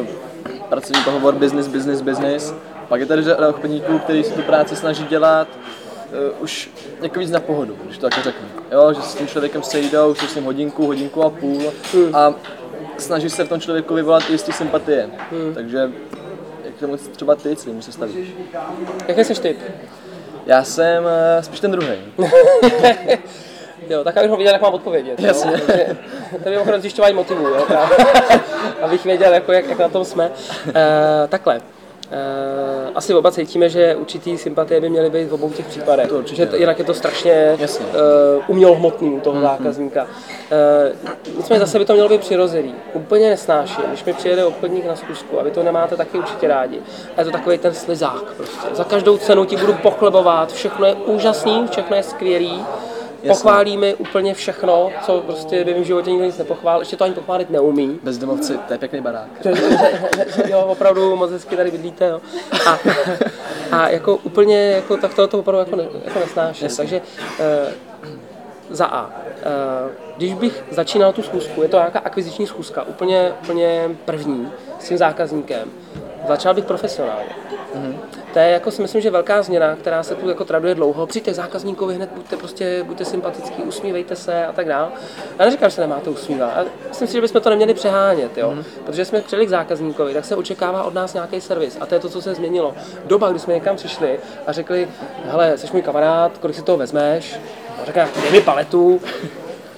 uh, 0.00 0.06
pracovní 0.72 1.02
pohovor 1.04 1.34
business, 1.34 1.68
business, 1.68 2.00
business. 2.00 2.54
Pak 2.88 3.00
je 3.00 3.06
tady 3.06 3.22
řada 3.22 3.48
obchodníků, 3.48 3.98
kteří 3.98 4.24
si 4.24 4.32
tu 4.32 4.42
práci 4.42 4.76
snaží 4.76 5.04
dělat 5.04 5.48
uh, 6.38 6.42
už 6.42 6.70
jako 7.02 7.18
víc 7.18 7.30
na 7.30 7.40
pohodu, 7.40 7.76
když 7.84 7.98
to 7.98 8.08
takhle 8.08 8.22
řeknu. 8.24 8.48
Jo, 8.72 8.92
že 8.92 9.02
s 9.02 9.14
tím 9.14 9.26
člověkem 9.26 9.62
sejdou, 9.62 10.14
jsou 10.14 10.26
s 10.26 10.34
ním 10.34 10.44
hodinku, 10.44 10.86
hodinku 10.86 11.22
a 11.22 11.30
půl 11.30 11.72
a 12.12 12.34
snaží 12.98 13.30
se 13.30 13.44
v 13.44 13.48
tom 13.48 13.60
člověku 13.60 13.94
vyvolat 13.94 14.30
jistý 14.30 14.52
sympatie. 14.52 15.10
Takže 15.54 15.92
jak 16.64 16.74
tomu 16.80 16.96
třeba 16.96 17.34
ty 17.34 17.56
celým 17.56 17.82
se 17.82 17.92
stavíš? 17.92 18.28
Jaký 19.08 19.24
jsi 19.24 19.34
typ? 19.34 19.58
Já 20.46 20.64
jsem 20.64 21.04
eh, 21.06 21.42
spíš 21.42 21.60
ten 21.60 21.70
druhý. 21.70 21.96
Jo, 23.88 24.04
tak 24.04 24.16
abych 24.16 24.30
ho 24.30 24.36
viděl, 24.36 24.52
jak 24.52 24.62
mám 24.62 24.74
odpovědět. 24.74 25.20
jo. 25.20 25.26
Jasně. 25.26 25.50
Takže 25.66 25.96
To 26.42 26.48
je 26.48 26.50
mimochodem 26.50 26.80
zjišťování 26.80 27.14
motivů, 27.14 27.46
jo, 27.48 27.64
právě. 27.66 27.96
abych 28.82 29.04
věděl, 29.04 29.34
jako, 29.34 29.52
jak, 29.52 29.68
jak, 29.68 29.78
na 29.78 29.88
tom 29.88 30.04
jsme. 30.04 30.30
Uh, 30.66 30.72
takhle. 31.28 31.56
Uh, 31.56 32.90
asi 32.94 33.14
oba 33.14 33.30
cítíme, 33.30 33.68
že 33.68 33.94
určitý 33.96 34.38
sympatie 34.38 34.80
by 34.80 34.88
měly 34.88 35.10
být 35.10 35.24
v 35.24 35.34
obou 35.34 35.50
těch 35.50 35.66
případech. 35.66 36.08
To 36.08 36.18
určitě, 36.18 36.48
že 36.52 36.56
jinak 36.58 36.78
je 36.78 36.84
to 36.84 36.94
strašně 36.94 37.56
Jasně. 37.58 37.86
uh, 37.86 37.92
umělohmotný 38.46 39.10
u 39.10 39.20
toho 39.20 39.40
zákazníka. 39.40 40.02
Uh, 40.02 41.36
nicméně 41.36 41.60
zase 41.60 41.78
by 41.78 41.84
to 41.84 41.92
mělo 41.92 42.08
být 42.08 42.20
přirozený. 42.20 42.74
Úplně 42.92 43.30
nesnáším, 43.30 43.84
když 43.88 44.04
mi 44.04 44.12
přijede 44.12 44.44
obchodník 44.44 44.86
na 44.86 44.96
zkusku 44.96 45.40
a 45.40 45.42
vy 45.42 45.50
to 45.50 45.62
nemáte 45.62 45.96
taky 45.96 46.18
určitě 46.18 46.48
rádi. 46.48 46.80
A 47.16 47.20
je 47.20 47.24
to 47.24 47.30
takový 47.30 47.58
ten 47.58 47.74
slizák 47.74 48.24
prostě. 48.36 48.68
Za 48.72 48.84
každou 48.84 49.16
cenu 49.18 49.44
ti 49.44 49.56
budu 49.56 49.72
pochlebovat, 49.74 50.52
všechno 50.52 50.86
je 50.86 50.94
úžasný, 50.94 51.68
všechno 51.70 51.96
je 51.96 52.02
skvělý. 52.02 52.64
Pochválí 53.28 53.76
mi 53.76 53.94
úplně 53.94 54.34
všechno, 54.34 54.90
co 55.06 55.20
prostě 55.20 55.64
by 55.64 55.74
v 55.74 55.84
životě 55.84 56.10
nikdo 56.10 56.24
nic 56.24 56.38
nepochválil, 56.38 56.80
ještě 56.80 56.96
to 56.96 57.04
ani 57.04 57.14
pochválit 57.14 57.50
neumí. 57.50 58.00
Bezdomovci, 58.02 58.58
to 58.66 58.72
je 58.72 58.78
pěkný 58.78 59.00
barák. 59.00 59.28
Jo, 60.46 60.60
opravdu 60.60 61.16
moc 61.16 61.30
hezky 61.30 61.56
tady 61.56 61.70
bydlíte, 61.70 62.06
jo. 62.06 62.20
A, 62.66 62.78
a 63.72 63.88
jako 63.88 64.16
úplně, 64.16 64.70
jako, 64.70 64.96
tak 64.96 65.14
to, 65.14 65.28
to 65.28 65.38
opravdu 65.38 65.58
jako, 65.58 65.76
ne, 65.76 65.84
jako 66.04 66.18
nesnáším. 66.18 66.68
Takže 66.76 67.00
eh, 67.40 67.72
za 68.70 68.86
A. 68.86 69.10
Eh, 69.26 69.90
když 70.16 70.34
bych 70.34 70.64
začínal 70.70 71.12
tu 71.12 71.22
schůzku, 71.22 71.62
je 71.62 71.68
to 71.68 71.76
nějaká 71.76 71.98
akviziční 71.98 72.46
schůzka, 72.46 72.82
úplně, 72.82 73.32
úplně 73.42 73.90
první 74.04 74.48
s 74.78 74.88
tím 74.88 74.98
zákazníkem, 74.98 75.70
začal 76.28 76.54
bych 76.54 76.64
profesionálně. 76.64 77.28
To 78.32 78.38
je 78.38 78.50
jako 78.50 78.70
si 78.70 78.82
myslím, 78.82 79.00
že 79.00 79.10
velká 79.10 79.42
změna, 79.42 79.76
která 79.76 80.02
se 80.02 80.14
tu 80.14 80.28
jako 80.28 80.44
traduje 80.44 80.74
dlouho. 80.74 81.06
Přijďte 81.06 81.34
zákazníkovi 81.34 81.94
hned, 81.94 82.10
buďte 82.12 82.36
prostě, 82.36 82.82
buďte 82.82 83.04
sympatický, 83.04 83.62
usmívejte 83.62 84.16
se 84.16 84.46
a 84.46 84.52
tak 84.52 84.68
dále. 84.68 84.88
Já 85.38 85.44
neříkám, 85.44 85.70
že 85.70 85.76
se 85.76 85.80
nemáte 85.80 86.10
usmívat. 86.10 86.52
ale 86.54 86.66
myslím 86.88 87.08
si, 87.08 87.14
že 87.14 87.20
bychom 87.20 87.40
to 87.40 87.50
neměli 87.50 87.74
přehánět, 87.74 88.38
jo? 88.38 88.54
Protože 88.84 89.04
jsme 89.04 89.20
přijeli 89.20 89.46
k 89.46 89.48
zákazníkovi, 89.48 90.14
tak 90.14 90.24
se 90.24 90.36
očekává 90.36 90.82
od 90.82 90.94
nás 90.94 91.14
nějaký 91.14 91.40
servis. 91.40 91.78
A 91.80 91.86
to 91.86 91.94
je 91.94 92.00
to, 92.00 92.08
co 92.08 92.22
se 92.22 92.34
změnilo. 92.34 92.74
Doba, 93.04 93.30
kdy 93.30 93.38
jsme 93.38 93.54
někam 93.54 93.76
přišli 93.76 94.18
a 94.46 94.52
řekli, 94.52 94.88
hele, 95.24 95.58
jsi 95.58 95.68
můj 95.72 95.82
kamarád, 95.82 96.38
kolik 96.38 96.56
si 96.56 96.62
toho 96.62 96.78
vezmeš? 96.78 97.40
A 97.82 97.84
řekne, 97.84 98.08
dej 98.22 98.30
mi 98.30 98.40
paletu. 98.40 99.00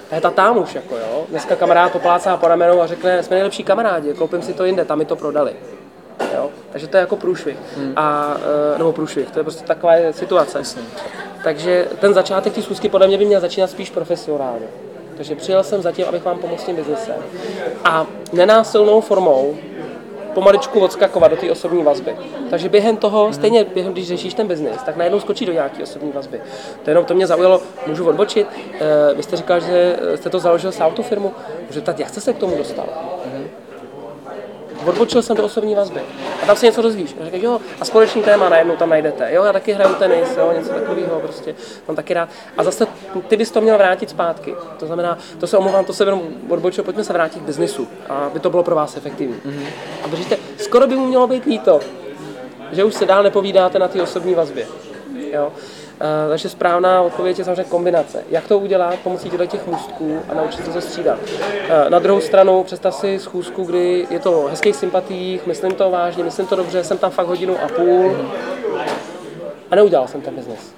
To 0.09 0.15
je 0.15 0.21
ta 0.21 0.31
tam 0.31 0.59
už, 0.59 0.75
jako 0.75 0.97
jo. 0.97 1.27
Dneska 1.29 1.57
kamarád 1.57 1.93
poplácá 1.93 2.37
po 2.37 2.49
ramenou 2.49 2.81
a 2.81 2.87
řekne, 2.87 3.23
jsme 3.23 3.37
nejlepší 3.37 3.65
kamarádi, 3.65 4.15
koupím 4.15 4.43
si 4.43 4.53
to 4.53 4.65
jinde, 4.65 4.85
tam 4.85 4.99
mi 4.99 5.05
to 5.05 5.17
prodali. 5.17 5.57
Jo? 6.35 6.51
Takže 6.73 6.87
to 6.87 6.97
je 6.97 7.01
jako 7.01 7.17
průšvih. 7.17 7.57
A, 7.97 8.37
e, 8.75 8.79
nebo 8.79 8.93
průšvih, 8.93 9.31
to 9.31 9.39
je 9.39 9.43
prostě 9.43 9.65
taková 9.65 9.95
je 9.95 10.13
situace. 10.13 10.63
Takže 11.45 11.89
ten 12.01 12.15
začátek 12.15 12.53
té 12.53 12.63
schůzky 12.63 12.89
podle 12.89 13.07
mě 13.07 13.19
by 13.19 13.25
měl 13.25 13.41
začínat 13.41 13.71
spíš 13.71 13.91
profesionálně. 13.91 14.67
Takže 15.17 15.37
přijel 15.37 15.63
jsem 15.63 15.83
zatím, 15.83 16.05
abych 16.09 16.25
vám 16.25 16.39
pomohl 16.39 16.63
s 16.63 16.65
tím 16.65 16.77
biznesem. 16.77 17.17
A 17.85 18.07
nenásilnou 18.33 19.01
formou 19.01 19.57
pomaličku 20.35 20.81
odskakovat 20.81 21.31
do 21.31 21.37
té 21.37 21.51
osobní 21.51 21.83
vazby. 21.83 22.17
Takže 22.51 22.69
během 22.69 22.97
toho, 22.97 23.33
stejně 23.33 23.65
během, 23.65 23.93
když 23.93 24.09
řešíš 24.09 24.35
ten 24.35 24.47
biznis, 24.47 24.83
tak 24.87 24.97
najednou 24.97 25.21
skočí 25.21 25.47
do 25.47 25.53
nějaké 25.53 25.83
osobní 25.83 26.13
vazby. 26.13 26.41
To 26.83 26.91
jenom 26.91 27.05
to 27.05 27.15
mě 27.15 27.27
zaujalo, 27.27 27.63
můžu 27.87 28.09
odbočit. 28.09 28.47
E, 28.81 29.15
vy 29.15 29.23
jste 29.23 29.37
říkal, 29.37 29.61
že 29.61 29.97
jste 30.15 30.31
to 30.31 30.39
založil 30.39 30.73
sám 30.73 30.93
tu 30.93 31.03
firmu. 31.03 31.33
Můžu 31.67 31.81
ptat, 31.81 32.01
jak 32.01 32.09
jste 32.09 32.21
se 32.21 32.33
k 32.33 32.39
tomu 32.39 32.57
dostal? 32.57 32.87
Odbočil 34.87 35.23
jsem 35.23 35.37
do 35.37 35.45
osobní 35.45 35.75
vazby. 35.75 36.01
A 36.43 36.47
tam 36.47 36.57
se 36.57 36.67
něco 36.67 36.83
dozvíš. 36.83 37.17
A 37.21 37.25
říkáš, 37.25 37.43
jo, 37.43 37.61
a 37.81 37.85
společný 37.85 38.23
téma 38.23 38.49
najednou 38.49 38.77
tam 38.77 38.91
najdete. 38.91 39.33
Jo, 39.33 39.45
já 39.45 39.53
taky 39.53 39.73
hraju 39.73 39.95
tenis, 39.95 40.37
jo, 40.37 40.53
něco 40.57 40.69
takového 40.69 41.21
prostě. 41.21 41.55
Mám 41.89 41.97
taky 41.97 42.15
rád. 42.15 42.29
A 42.57 42.65
zase 42.65 42.87
ty 43.29 43.37
bys 43.37 43.51
to 43.51 43.61
měl 43.61 43.79
vrátit 43.79 44.11
zpátky. 44.11 44.55
To 44.79 44.87
znamená, 44.87 45.19
to 45.41 45.47
se 45.47 45.59
omlouvám, 45.59 45.85
to 45.85 45.93
se 45.93 46.05
jenom 46.05 46.23
odbočil, 46.49 46.85
pojďme 46.85 47.05
se 47.05 47.13
vrátit 47.13 47.43
k 47.43 47.47
biznisu, 47.47 47.89
aby 48.09 48.41
to 48.41 48.51
bylo 48.51 48.63
pro 48.63 48.75
vás 48.75 48.97
efektivní. 48.97 49.37
Mm-hmm. 49.47 49.67
A 50.05 50.09
držíte, 50.09 50.37
skoro 50.59 50.87
by 50.87 50.97
mu 50.97 51.07
mělo 51.07 51.27
být 51.27 51.45
líto, 51.45 51.81
že 52.73 52.85
už 52.85 52.95
se 52.95 53.07
dál 53.07 53.23
nepovídáte 53.23 53.79
na 53.79 53.89
té 53.89 54.03
osobní 54.03 54.35
vazbě. 54.35 54.67
Jo. 55.33 55.53
Uh, 56.05 56.31
takže 56.31 56.49
správná 56.49 57.03
odpověď 57.03 57.39
je 57.39 57.45
samozřejmě 57.45 57.65
kombinace. 57.65 58.25
Jak 58.31 58.49
to 58.49 58.59
udělat 58.59 58.95
pomocí 58.99 59.31
těch 59.47 59.67
můstků 59.67 60.21
a 60.29 60.35
naučit 60.35 60.65
se 60.65 60.71
to 60.71 60.81
střídat. 60.81 61.19
Uh, 61.19 61.91
na 61.91 61.99
druhou 61.99 62.21
stranu 62.21 62.65
představ 62.65 62.95
si 62.95 63.19
schůzku, 63.19 63.65
kdy 63.65 64.07
je 64.11 64.19
to 64.19 64.43
o 64.43 64.49
hezkých 64.49 64.77
sympatiích, 64.77 65.47
myslím 65.47 65.75
to 65.75 65.91
vážně, 65.91 66.25
myslím 66.25 66.47
to 66.47 66.57
dobře, 66.57 66.85
jsem 66.85 66.99
tam 66.99 67.11
fakt 67.11 67.27
hodinu 67.27 67.57
a 67.65 67.69
půl 67.69 68.17
a 69.71 69.75
neudělal 69.75 70.09
jsem 70.09 70.21
ten 70.21 70.35
biznis. 70.35 70.75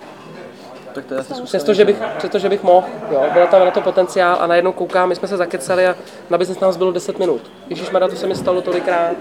Tak 0.92 1.04
to 1.04 1.14
je 1.14 1.20
asi 1.20 1.28
zkušenost. 1.28 1.48
Přestože 1.48 1.84
bych, 1.84 1.96
přestože 2.18 2.48
bych 2.48 2.62
mohl, 2.62 2.86
jo, 3.10 3.24
byl 3.32 3.46
tam 3.46 3.64
na 3.64 3.70
to 3.70 3.80
potenciál 3.80 4.36
a 4.40 4.46
najednou 4.46 4.72
koukám, 4.72 5.08
my 5.08 5.16
jsme 5.16 5.28
se 5.28 5.36
zakecali 5.36 5.86
a 5.86 5.96
na 6.30 6.38
biznis 6.38 6.60
nás 6.60 6.76
bylo 6.76 6.92
10 6.92 7.18
minut. 7.18 7.50
Ježíš 7.68 7.88
to 8.10 8.16
se 8.16 8.26
mi 8.26 8.34
stalo 8.34 8.62
tolikrát. 8.62 9.16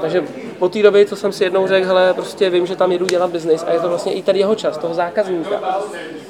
Takže 0.00 0.24
od 0.58 0.72
té 0.72 0.82
doby, 0.82 1.06
co 1.06 1.16
jsem 1.16 1.32
si 1.32 1.44
jednou 1.44 1.66
řekl, 1.66 1.86
hele, 1.86 2.14
prostě 2.14 2.50
vím, 2.50 2.66
že 2.66 2.76
tam 2.76 2.92
jedu 2.92 3.06
dělat 3.06 3.30
biznis 3.30 3.64
a 3.66 3.72
je 3.72 3.80
to 3.80 3.88
vlastně 3.88 4.12
i 4.12 4.22
ten 4.22 4.36
jeho 4.36 4.54
čas, 4.54 4.78
toho 4.78 4.94
zákazníka, 4.94 5.80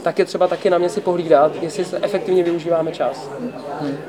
tak 0.03 0.19
je 0.19 0.25
třeba 0.25 0.49
taky 0.49 0.71
na 0.71 0.79
mě 0.79 0.89
si 0.89 1.01
pohlídat, 1.01 1.53
jestli 1.63 1.85
efektivně 2.03 2.43
využíváme 2.43 2.93
čas. 2.93 3.31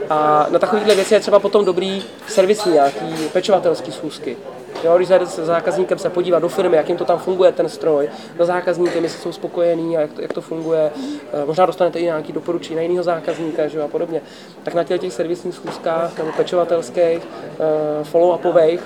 A 0.09 0.47
na 0.49 0.59
takovéhle 0.59 0.95
věci 0.95 1.13
je 1.13 1.19
třeba 1.19 1.39
potom 1.39 1.65
dobrý 1.65 2.03
servisní 2.27 2.73
nějaký 2.73 3.29
pečovatelský 3.33 3.91
schůzky. 3.91 4.37
Jo, 4.83 4.97
když 4.97 5.07
zajde 5.07 5.27
se 5.27 5.45
zákazníkem 5.45 5.97
se 5.97 6.09
podívat 6.09 6.39
do 6.39 6.49
firmy, 6.49 6.77
jak 6.77 6.89
jim 6.89 6.97
to 6.97 7.05
tam 7.05 7.19
funguje, 7.19 7.51
ten 7.51 7.69
stroj, 7.69 8.09
za 8.39 8.45
zákazníkem, 8.45 9.03
jestli 9.03 9.19
jsou 9.19 9.31
spokojení 9.31 9.97
a 9.97 10.01
jak 10.01 10.13
to, 10.13 10.21
jak 10.21 10.33
to 10.33 10.41
funguje. 10.41 10.91
Eh, 11.33 11.45
Možná 11.45 11.65
dostanete 11.65 11.99
i 11.99 12.03
nějaký 12.03 12.33
doporučení 12.33 12.75
na 12.75 12.81
jiného 12.81 13.03
zákazníka 13.03 13.67
že 13.67 13.77
jo, 13.77 13.85
a 13.85 13.87
podobně. 13.87 14.21
Tak 14.63 14.73
na 14.73 14.83
těch, 14.83 15.01
těch 15.01 15.13
servisních 15.13 15.55
schůzkách 15.55 16.17
nebo 16.17 16.31
pečovatelských, 16.31 17.19
eh, 17.19 18.03
follow-upových, 18.03 18.79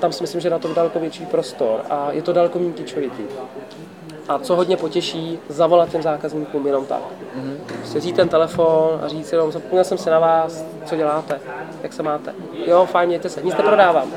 tam 0.00 0.12
si 0.12 0.22
myslím, 0.22 0.40
že 0.40 0.50
na 0.50 0.58
to 0.58 0.74
daleko 0.74 1.00
větší 1.00 1.26
prostor 1.26 1.80
a 1.90 2.12
je 2.12 2.22
to 2.22 2.32
daleko 2.32 2.58
méně 2.58 2.72
kičovitý. 2.72 3.22
A 4.28 4.38
co 4.38 4.56
hodně 4.56 4.76
potěší, 4.76 5.38
zavolat 5.48 5.88
těm 5.88 6.02
zákazníkům 6.02 6.66
jenom 6.66 6.86
tak. 6.86 6.98
Mm-hmm. 6.98 7.56
Prostě 7.78 7.98
vzít 7.98 8.16
ten 8.16 8.28
telefon 8.28 9.00
a 9.02 9.08
říct 9.08 9.32
jenom, 9.32 9.52
zapomněl 9.52 9.84
jsem 9.84 9.98
si 9.98 10.10
na 10.10 10.18
vás, 10.18 10.64
co 10.84 10.96
děláte, 10.96 11.40
jak 11.82 11.92
se 11.92 12.02
máte. 12.02 12.34
Jo, 12.66 12.86
fajn, 12.86 13.08
mějte 13.08 13.28
se, 13.28 13.42
nic 13.42 13.56
neprodávám. 13.56 14.08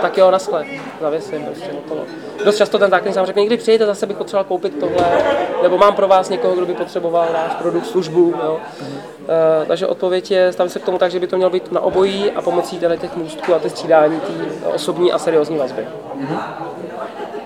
Tak 0.00 0.18
jo, 0.18 0.30
naschle, 0.30 0.64
zavěsím, 1.00 1.44
prostě 1.44 1.72
hotovo. 1.72 2.00
Dost 2.44 2.56
často 2.56 2.78
ten 2.78 2.90
zákazník 2.90 3.14
sám 3.14 3.26
řekne, 3.26 3.42
někdy 3.42 3.56
přijďte, 3.56 3.86
zase 3.86 4.06
bych 4.06 4.16
potřeboval 4.16 4.44
koupit 4.44 4.80
tohle, 4.80 5.22
nebo 5.62 5.78
mám 5.78 5.94
pro 5.94 6.08
vás 6.08 6.28
někoho, 6.28 6.54
kdo 6.54 6.66
by 6.66 6.74
potřeboval 6.74 7.26
náš 7.32 7.54
produkt, 7.54 7.86
službu. 7.86 8.34
Jo. 8.44 8.58
Uh, 9.20 9.66
takže 9.68 9.86
odpověď 9.86 10.30
je, 10.30 10.52
stavím 10.52 10.70
se 10.70 10.78
k 10.78 10.84
tomu 10.84 10.98
tak, 10.98 11.10
že 11.10 11.20
by 11.20 11.26
to 11.26 11.36
mělo 11.36 11.50
být 11.50 11.72
na 11.72 11.80
obojí 11.80 12.30
a 12.30 12.42
pomocí 12.42 12.78
těch 12.78 13.16
můstků 13.16 13.54
a 13.54 13.58
ty 13.58 13.70
střídání 13.70 14.20
té 14.20 14.66
osobní 14.74 15.12
a 15.12 15.18
seriózní 15.18 15.58
vazby. 15.58 15.86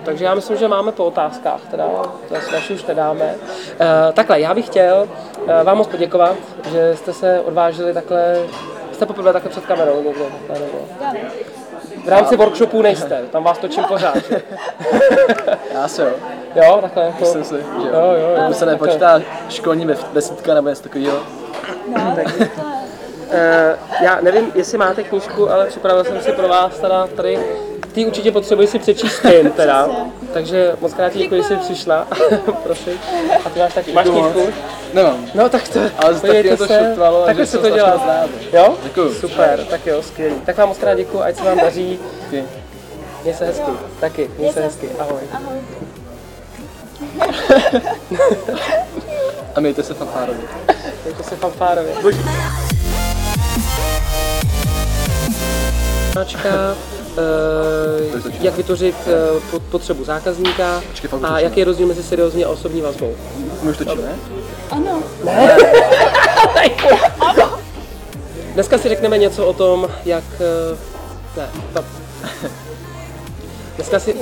Takže 0.05 0.25
já 0.25 0.35
myslím, 0.35 0.57
že 0.57 0.67
máme 0.67 0.91
po 0.91 1.05
otázkách, 1.05 1.61
teda, 1.71 1.85
to 2.27 2.35
naši 2.53 2.73
už 2.73 2.85
nedáme. 2.85 3.35
Uh, 3.35 4.13
takhle, 4.13 4.39
já 4.39 4.53
bych 4.53 4.65
chtěl 4.65 5.07
uh, 5.41 5.63
vám 5.63 5.77
moc 5.77 5.87
poděkovat, 5.87 6.35
že 6.71 6.95
jste 6.95 7.13
se 7.13 7.39
odvážili 7.39 7.93
takhle, 7.93 8.37
jste 8.91 9.05
poprvé 9.05 9.33
takhle 9.33 9.51
před 9.51 9.65
kamerou 9.65 10.03
někde, 10.03 10.23
takhle, 10.23 10.67
nebo. 10.67 10.77
V 12.05 12.09
rámci 12.09 12.37
workshopu 12.37 12.81
nejste, 12.81 13.23
tam 13.31 13.43
vás 13.43 13.57
točím 13.57 13.83
pořád. 13.83 14.15
že? 14.29 14.41
Já 15.73 15.87
se 15.87 16.01
jo. 16.03 16.11
Jo, 16.55 16.77
takhle 16.81 17.03
jako. 17.03 17.19
Myslím 17.19 17.43
si, 17.43 17.55
že 17.55 17.87
Jo, 17.87 17.93
jo, 17.93 18.29
jo. 18.29 18.35
Pokud 18.35 18.57
se 18.57 18.65
nepočítá 18.65 19.21
školní 19.49 19.87
desítka 20.13 20.53
nebo 20.53 20.69
něco 20.69 20.83
takového. 20.83 21.19
No, 21.87 22.13
tak. 22.15 22.35
Uh, 22.37 22.47
já 24.01 24.21
nevím, 24.21 24.51
jestli 24.55 24.77
máte 24.77 25.03
knížku, 25.03 25.51
ale 25.51 25.65
připravil 25.65 26.03
jsem 26.03 26.21
si 26.21 26.31
pro 26.31 26.47
vás 26.47 26.79
teda 26.79 27.07
tady 27.07 27.39
ty 27.91 28.05
určitě 28.05 28.31
potřebuji 28.31 28.67
si 28.67 28.79
přečíst 28.79 29.15
spin, 29.15 29.51
teda. 29.51 29.89
Takže 30.33 30.75
moc 30.81 30.93
krát 30.93 31.13
děkuji, 31.13 31.41
že 31.41 31.47
jsi 31.47 31.55
přišla. 31.55 32.07
Prosím. 32.63 32.93
A 33.45 33.49
ty 33.49 33.59
máš 33.59 33.73
taky, 33.73 33.93
máš 33.93 34.09
knížku? 34.09 34.53
Nemám. 34.93 35.25
No 35.33 35.49
tak 35.49 35.67
to, 35.67 35.79
Ale 35.97 36.13
podívejte 36.13 36.49
je 36.49 36.57
to 36.57 36.67
se, 36.67 36.87
šutvalo 36.89 37.25
takhle 37.25 37.45
že 37.45 37.51
se 37.51 37.57
to 37.57 37.69
dělá. 37.69 38.27
Jo? 38.53 38.75
Děkuju. 38.83 39.13
Super, 39.13 39.65
tak 39.69 39.87
jo, 39.87 40.01
skvělý. 40.01 40.35
Tak 40.45 40.57
vám 40.57 40.69
moc 40.69 40.77
krát 40.77 40.93
děkuji, 40.93 41.21
ať 41.23 41.37
se 41.37 41.43
vám 41.43 41.57
daří. 41.57 41.99
Měj 43.23 43.35
se 43.35 43.45
hezky. 43.45 43.71
Taky, 43.99 44.29
měj 44.37 44.49
se 44.49 44.53
se 44.53 44.61
hezky. 44.61 44.89
Ahoj. 44.99 45.21
Ahoj. 45.33 45.57
A 49.55 49.59
mějte 49.59 49.83
se 49.83 49.93
fanfárovi. 49.93 50.39
Mějte 51.03 51.23
se 51.23 51.35
fanfárově. 51.35 51.93
Značka, 56.11 56.75
jak 58.41 58.55
vytvořit 58.55 58.95
eh, 59.07 59.11
pot- 59.51 59.61
potřebu 59.71 60.03
zákazníka 60.03 60.81
Počkej, 60.89 61.09
fakt 61.09 61.19
a 61.23 61.27
točíme. 61.27 61.41
jaký 61.43 61.59
je 61.59 61.65
rozdíl 61.65 61.87
mezi 61.87 62.03
seriózní 62.03 62.45
a 62.45 62.49
osobní 62.49 62.81
vazbou. 62.81 63.13
My 63.61 63.69
už 63.71 63.77
točíme? 63.77 64.15
Ano. 64.71 65.03
Dneska 68.53 68.77
si 68.77 68.89
řekneme 68.89 69.17
něco 69.17 69.45
o 69.47 69.53
tom, 69.53 69.87
jak... 70.05 70.23
eh, 70.39 70.77
Ne, 71.37 71.49
to... 71.73 71.83
Dneska 73.75 73.99
si... 73.99 74.15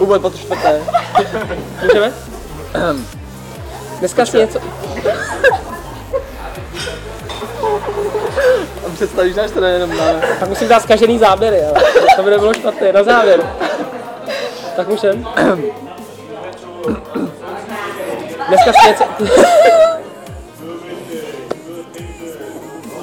Úvod 0.00 0.22
po 0.22 0.30
čtvrté. 0.30 0.80
Můžeme? 1.82 2.12
Dneska 3.98 4.26
si 4.26 4.36
něco... 4.38 4.58
představíš 9.02 9.36
náš 9.36 9.50
teda 9.50 9.68
jenom 9.68 9.96
na... 9.96 10.04
Tak 10.40 10.48
musím 10.48 10.68
dát 10.68 10.82
zkažený 10.82 11.18
záběry, 11.18 11.60
ale 11.64 11.82
to 12.16 12.22
by 12.22 12.30
nebylo 12.30 12.54
špatné, 12.54 12.92
na 12.92 13.02
závěr. 13.02 13.40
Tak 14.76 14.88
můžem? 14.88 15.26
Dneska 18.48 18.72
si 18.72 18.88
něco... 18.88 19.04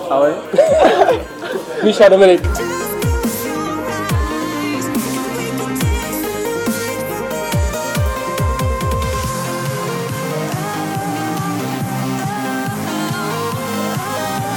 Ahoj. 0.09 0.31
Míša 1.83 2.09
Dominik. 2.09 2.58